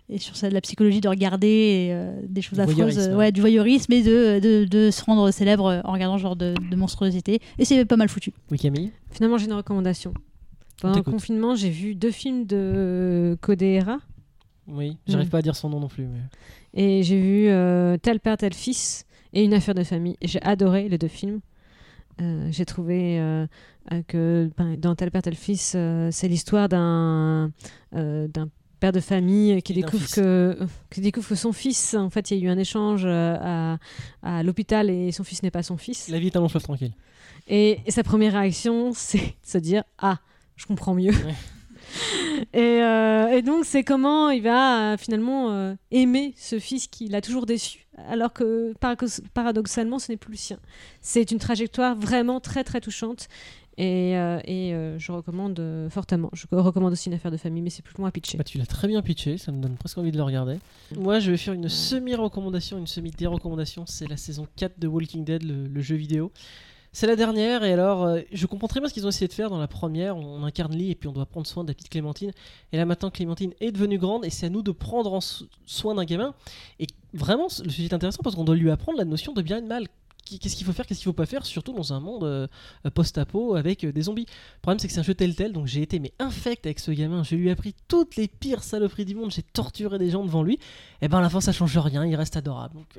et 0.08 0.18
sur 0.18 0.36
ça, 0.36 0.48
la 0.50 0.60
psychologie 0.60 1.00
de 1.00 1.08
regarder 1.08 1.46
et, 1.48 1.88
euh, 1.92 2.20
des 2.28 2.42
choses 2.42 2.58
Du 2.58 2.62
affreuses, 2.62 2.74
voyeurisme. 2.76 3.10
euh, 3.12 3.16
ouais, 3.16 3.32
du 3.32 3.40
voyeurisme 3.40 3.92
et 3.92 4.02
de, 4.02 4.38
de, 4.40 4.64
de 4.64 4.90
se 4.90 5.04
rendre 5.04 5.30
célèbre 5.30 5.80
en 5.84 5.92
regardant 5.92 6.16
ce 6.18 6.22
genre 6.22 6.36
de, 6.36 6.54
de 6.70 6.76
monstruosité. 6.76 7.40
Et 7.58 7.64
c'est 7.64 7.84
pas 7.84 7.96
mal 7.96 8.08
foutu. 8.08 8.32
Oui, 8.50 8.58
Camille? 8.58 8.92
Finalement, 9.10 9.38
j'ai 9.38 9.46
une 9.46 9.52
recommandation. 9.54 10.14
Pendant 10.80 10.96
le 10.96 11.02
confinement, 11.02 11.54
j'ai 11.56 11.70
vu 11.70 11.94
deux 11.94 12.10
films 12.10 12.44
de 12.44 13.36
Codera 13.40 13.98
Oui, 14.68 14.98
j'arrive 15.06 15.28
Mm. 15.28 15.30
pas 15.30 15.38
à 15.38 15.42
dire 15.42 15.56
son 15.56 15.70
nom 15.70 15.80
non 15.80 15.88
plus. 15.88 16.04
Mais... 16.04 16.20
et 16.74 17.02
j'ai 17.02 17.18
vu 17.20 17.48
euh, 17.48 17.96
Tel 18.00 18.20
père, 18.20 18.36
tel 18.36 18.52
fils 18.52 19.06
et 19.32 19.42
Une 19.44 19.54
affaire 19.54 19.74
de 19.74 19.82
famille. 19.84 20.16
J'ai 20.22 20.40
adoré 20.42 20.88
les 20.88 20.98
deux 20.98 21.08
films. 21.08 21.40
Euh, 22.20 22.48
j'ai 22.50 22.64
trouvé 22.64 23.18
euh, 23.20 23.46
euh, 23.92 24.02
que 24.06 24.50
ben, 24.56 24.76
dans 24.76 24.94
Tel 24.94 25.10
père, 25.10 25.22
tel 25.22 25.34
fils, 25.34 25.74
euh, 25.76 26.08
c'est 26.10 26.28
l'histoire 26.28 26.68
d'un 26.68 27.50
père 28.80 28.92
de 28.92 29.00
famille 29.00 29.62
qui 29.62 29.74
découvre 29.74 30.06
que 30.10 30.58
qui 30.90 31.00
découvre 31.00 31.28
que 31.28 31.34
son 31.34 31.52
fils, 31.52 31.94
en 31.94 32.10
fait, 32.10 32.30
il 32.30 32.38
y 32.38 32.42
a 32.42 32.44
eu 32.44 32.48
un 32.48 32.58
échange 32.58 33.06
à, 33.06 33.78
à 34.22 34.42
l'hôpital 34.42 34.90
et 34.90 35.12
son 35.12 35.24
fils 35.24 35.42
n'est 35.42 35.50
pas 35.50 35.62
son 35.62 35.76
fils. 35.76 36.08
La 36.08 36.18
vie 36.18 36.28
est 36.28 36.36
un 36.36 36.40
long 36.40 36.48
tranquille. 36.48 36.92
Et, 37.48 37.80
et 37.86 37.90
sa 37.90 38.02
première 38.02 38.32
réaction, 38.32 38.92
c'est 38.94 39.18
de 39.18 39.32
se 39.44 39.58
dire 39.58 39.84
Ah, 39.98 40.18
je 40.56 40.66
comprends 40.66 40.94
mieux. 40.94 41.12
Ouais. 41.12 41.34
Et, 42.52 42.58
euh, 42.82 43.28
et 43.28 43.42
donc, 43.42 43.64
c'est 43.64 43.84
comment 43.84 44.30
il 44.30 44.42
va 44.42 44.92
euh, 44.92 44.96
finalement 44.96 45.50
euh, 45.50 45.74
aimer 45.90 46.34
ce 46.36 46.58
fils 46.58 46.86
qui 46.86 47.08
l'a 47.08 47.20
toujours 47.20 47.46
déçu, 47.46 47.86
alors 48.08 48.32
que 48.32 48.72
paradox- 48.80 49.22
paradoxalement, 49.34 49.98
ce 49.98 50.12
n'est 50.12 50.16
plus 50.16 50.32
le 50.32 50.36
sien. 50.36 50.58
C'est 51.00 51.30
une 51.30 51.38
trajectoire 51.38 51.94
vraiment 51.96 52.40
très 52.40 52.64
très 52.64 52.80
touchante. 52.80 53.28
Et, 53.78 54.12
et, 54.12 54.74
je 54.96 55.12
recommande 55.12 55.62
fortement. 55.90 56.30
Je 56.32 56.46
recommande 56.50 56.92
aussi 56.92 57.10
une 57.10 57.14
affaire 57.14 57.30
de 57.30 57.36
famille, 57.36 57.60
mais 57.60 57.68
c'est 57.68 57.82
plus 57.82 57.94
loin 57.98 58.08
à 58.08 58.10
pitcher. 58.10 58.38
Bah, 58.38 58.44
tu 58.44 58.56
l'as 58.56 58.64
très 58.64 58.88
bien 58.88 59.02
pitché, 59.02 59.36
ça 59.36 59.52
me 59.52 59.60
donne 59.60 59.76
presque 59.76 59.98
envie 59.98 60.12
de 60.12 60.16
le 60.16 60.22
regarder. 60.22 60.58
Moi, 60.96 61.18
je 61.18 61.30
vais 61.30 61.36
faire 61.36 61.52
une 61.52 61.68
semi-recommandation, 61.68 62.78
une 62.78 62.86
semi-dérecommandation. 62.86 63.84
C'est 63.84 64.08
la 64.08 64.16
saison 64.16 64.46
4 64.56 64.78
de 64.78 64.88
Walking 64.88 65.24
Dead, 65.26 65.42
le, 65.42 65.66
le 65.66 65.80
jeu 65.82 65.96
vidéo. 65.96 66.32
C'est 66.98 67.06
la 67.06 67.14
dernière, 67.14 67.62
et 67.62 67.74
alors, 67.74 68.04
euh, 68.04 68.20
je 68.32 68.46
comprends 68.46 68.68
très 68.68 68.80
bien 68.80 68.88
ce 68.88 68.94
qu'ils 68.94 69.04
ont 69.04 69.10
essayé 69.10 69.28
de 69.28 69.32
faire 69.34 69.50
dans 69.50 69.58
la 69.58 69.68
première. 69.68 70.16
On 70.16 70.42
incarne 70.44 70.74
Lee, 70.74 70.92
et 70.92 70.94
puis 70.94 71.10
on 71.10 71.12
doit 71.12 71.26
prendre 71.26 71.46
soin 71.46 71.62
de 71.62 71.68
la 71.68 71.74
petite 71.74 71.90
Clémentine. 71.90 72.30
Et 72.72 72.78
là, 72.78 72.86
maintenant, 72.86 73.10
Clémentine 73.10 73.52
est 73.60 73.70
devenue 73.70 73.98
grande, 73.98 74.24
et 74.24 74.30
c'est 74.30 74.46
à 74.46 74.48
nous 74.48 74.62
de 74.62 74.70
prendre 74.70 75.12
en 75.12 75.20
so- 75.20 75.44
soin 75.66 75.94
d'un 75.94 76.06
gamin. 76.06 76.32
Et 76.80 76.86
vraiment, 77.12 77.48
le 77.62 77.68
sujet 77.68 77.88
est 77.88 77.92
intéressant 77.92 78.22
parce 78.24 78.34
qu'on 78.34 78.44
doit 78.44 78.56
lui 78.56 78.70
apprendre 78.70 78.96
la 78.96 79.04
notion 79.04 79.34
de 79.34 79.42
bien 79.42 79.58
et 79.58 79.60
de 79.60 79.66
mal. 79.66 79.88
Qu'est-ce 80.24 80.56
qu'il 80.56 80.64
faut 80.64 80.72
faire, 80.72 80.86
qu'est-ce 80.86 81.00
qu'il 81.00 81.04
faut 81.04 81.12
pas 81.12 81.26
faire, 81.26 81.44
surtout 81.44 81.74
dans 81.74 81.92
un 81.92 82.00
monde 82.00 82.24
euh, 82.24 82.46
post-apo 82.94 83.56
avec 83.56 83.84
euh, 83.84 83.92
des 83.92 84.00
zombies. 84.00 84.24
Le 84.54 84.60
problème, 84.62 84.78
c'est 84.78 84.88
que 84.88 84.94
c'est 84.94 85.00
un 85.00 85.02
jeu 85.02 85.14
tel-tel, 85.14 85.52
donc 85.52 85.66
j'ai 85.66 85.82
été 85.82 85.98
mais 85.98 86.14
infect 86.18 86.64
avec 86.64 86.80
ce 86.80 86.92
gamin. 86.92 87.22
Je 87.24 87.34
lui 87.34 87.48
ai 87.48 87.50
appris 87.50 87.74
toutes 87.88 88.16
les 88.16 88.26
pires 88.26 88.62
saloperies 88.62 89.04
du 89.04 89.14
monde. 89.14 89.30
J'ai 89.30 89.42
torturé 89.42 89.98
des 89.98 90.08
gens 90.08 90.24
devant 90.24 90.42
lui. 90.42 90.58
Et 91.02 91.08
ben 91.08 91.18
à 91.18 91.20
la 91.20 91.28
fin, 91.28 91.42
ça 91.42 91.52
change 91.52 91.76
rien. 91.76 92.06
Il 92.06 92.16
reste 92.16 92.38
adorable. 92.38 92.76
Donc 92.76 92.98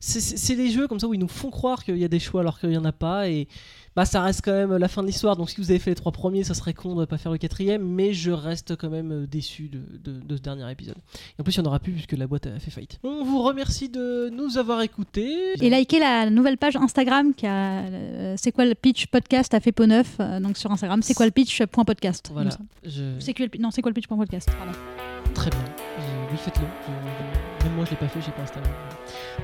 c'est- 0.00 0.54
des 0.56 0.70
jeux 0.70 0.86
comme 0.88 1.00
ça 1.00 1.06
où 1.08 1.14
ils 1.14 1.20
nous 1.20 1.28
font 1.28 1.50
croire 1.50 1.84
qu'il 1.84 1.96
y 1.98 2.04
a 2.04 2.08
des 2.08 2.18
choix 2.20 2.40
alors 2.42 2.58
qu'il 2.60 2.70
y 2.72 2.76
en 2.76 2.84
a 2.84 2.92
pas. 2.92 3.28
Et 3.28 3.48
bah 3.96 4.04
ça 4.04 4.20
reste 4.22 4.40
quand 4.44 4.52
même 4.52 4.76
la 4.76 4.88
fin 4.88 5.02
de 5.02 5.06
l'histoire. 5.06 5.36
Donc 5.36 5.50
si 5.50 5.60
vous 5.60 5.70
avez 5.70 5.78
fait 5.78 5.90
les 5.90 5.94
trois 5.94 6.10
premiers, 6.12 6.42
ça 6.44 6.54
serait 6.54 6.74
con 6.74 6.94
de 6.96 7.04
pas 7.04 7.16
faire 7.18 7.30
le 7.32 7.38
quatrième. 7.38 7.82
Mais 7.86 8.12
je 8.12 8.30
reste 8.32 8.76
quand 8.76 8.90
même 8.90 9.12
euh, 9.12 9.26
déçu 9.26 9.68
de, 9.68 9.80
de- 10.02 10.20
de 10.20 10.36
ce 10.36 10.42
dernier 10.42 10.70
épisode. 10.70 10.96
Et 11.38 11.40
en 11.40 11.44
plus, 11.44 11.54
il 11.56 11.60
n'y 11.60 11.66
en 11.66 11.70
aura 11.70 11.78
plus 11.78 11.92
puisque 11.92 12.12
la 12.12 12.26
boîte 12.26 12.46
a 12.46 12.58
fait 12.58 12.70
faillite. 12.70 12.98
On 13.04 13.24
vous 13.24 13.42
remercie 13.42 13.88
de 13.88 14.30
nous 14.32 14.58
avoir 14.58 14.80
écoutés. 14.82 15.52
Et 15.64 15.70
likez 15.70 15.98
la 16.00 16.28
nouvelle 16.30 16.58
page 16.58 16.76
Instagram 16.76 17.34
qui 17.34 17.46
a 17.46 17.82
euh, 17.84 18.34
C'est 18.36 18.52
quoi 18.52 18.64
le 18.64 18.74
pitch 18.74 19.06
podcast 19.06 19.54
à 19.54 19.60
fait 19.60 19.72
peau 19.72 19.86
neuf. 19.86 20.16
euh, 20.20 20.40
donc 20.40 20.56
sur 20.58 20.70
Instagram, 20.72 21.02
c'est 21.02 21.14
quoi 21.14 21.26
le 21.26 21.32
pitch 21.32 21.62
point 21.66 21.84
podcast. 21.84 22.30
Voilà. 22.32 22.50
Je... 22.84 23.14
C'est 23.20 23.32
quoi 23.34 23.44
le 23.46 23.50
pi- 23.50 23.58
non, 23.60 23.70
c'est 23.70 23.80
quoi 23.82 23.90
le 23.90 23.94
pitch 23.94 24.08
point 24.08 24.18
podcast. 24.18 24.48
Pardon. 24.58 24.72
Très 25.34 25.50
bien. 25.50 25.60
Euh, 25.60 26.26
oui, 26.32 26.36
faites-le. 26.38 26.64
Je- 26.86 27.33
Même 27.64 27.72
moi, 27.74 27.84
je 27.86 27.92
l'ai 27.92 27.96
pas 27.96 28.08
fait, 28.08 28.20
j'ai 28.20 28.30
pas 28.30 28.42
Instagram. 28.42 28.72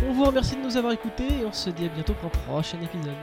On 0.06 0.12
vous 0.12 0.24
remercie 0.24 0.54
de 0.54 0.61
nous 0.61 0.76
avoir 0.76 0.92
écoutés 0.92 1.40
et 1.40 1.44
on 1.46 1.52
se 1.52 1.70
dit 1.70 1.87
à 1.87 1.88
bientôt 1.88 2.12
pour 2.12 2.26
un 2.26 2.52
prochain 2.52 2.78
épisode. 2.83 3.14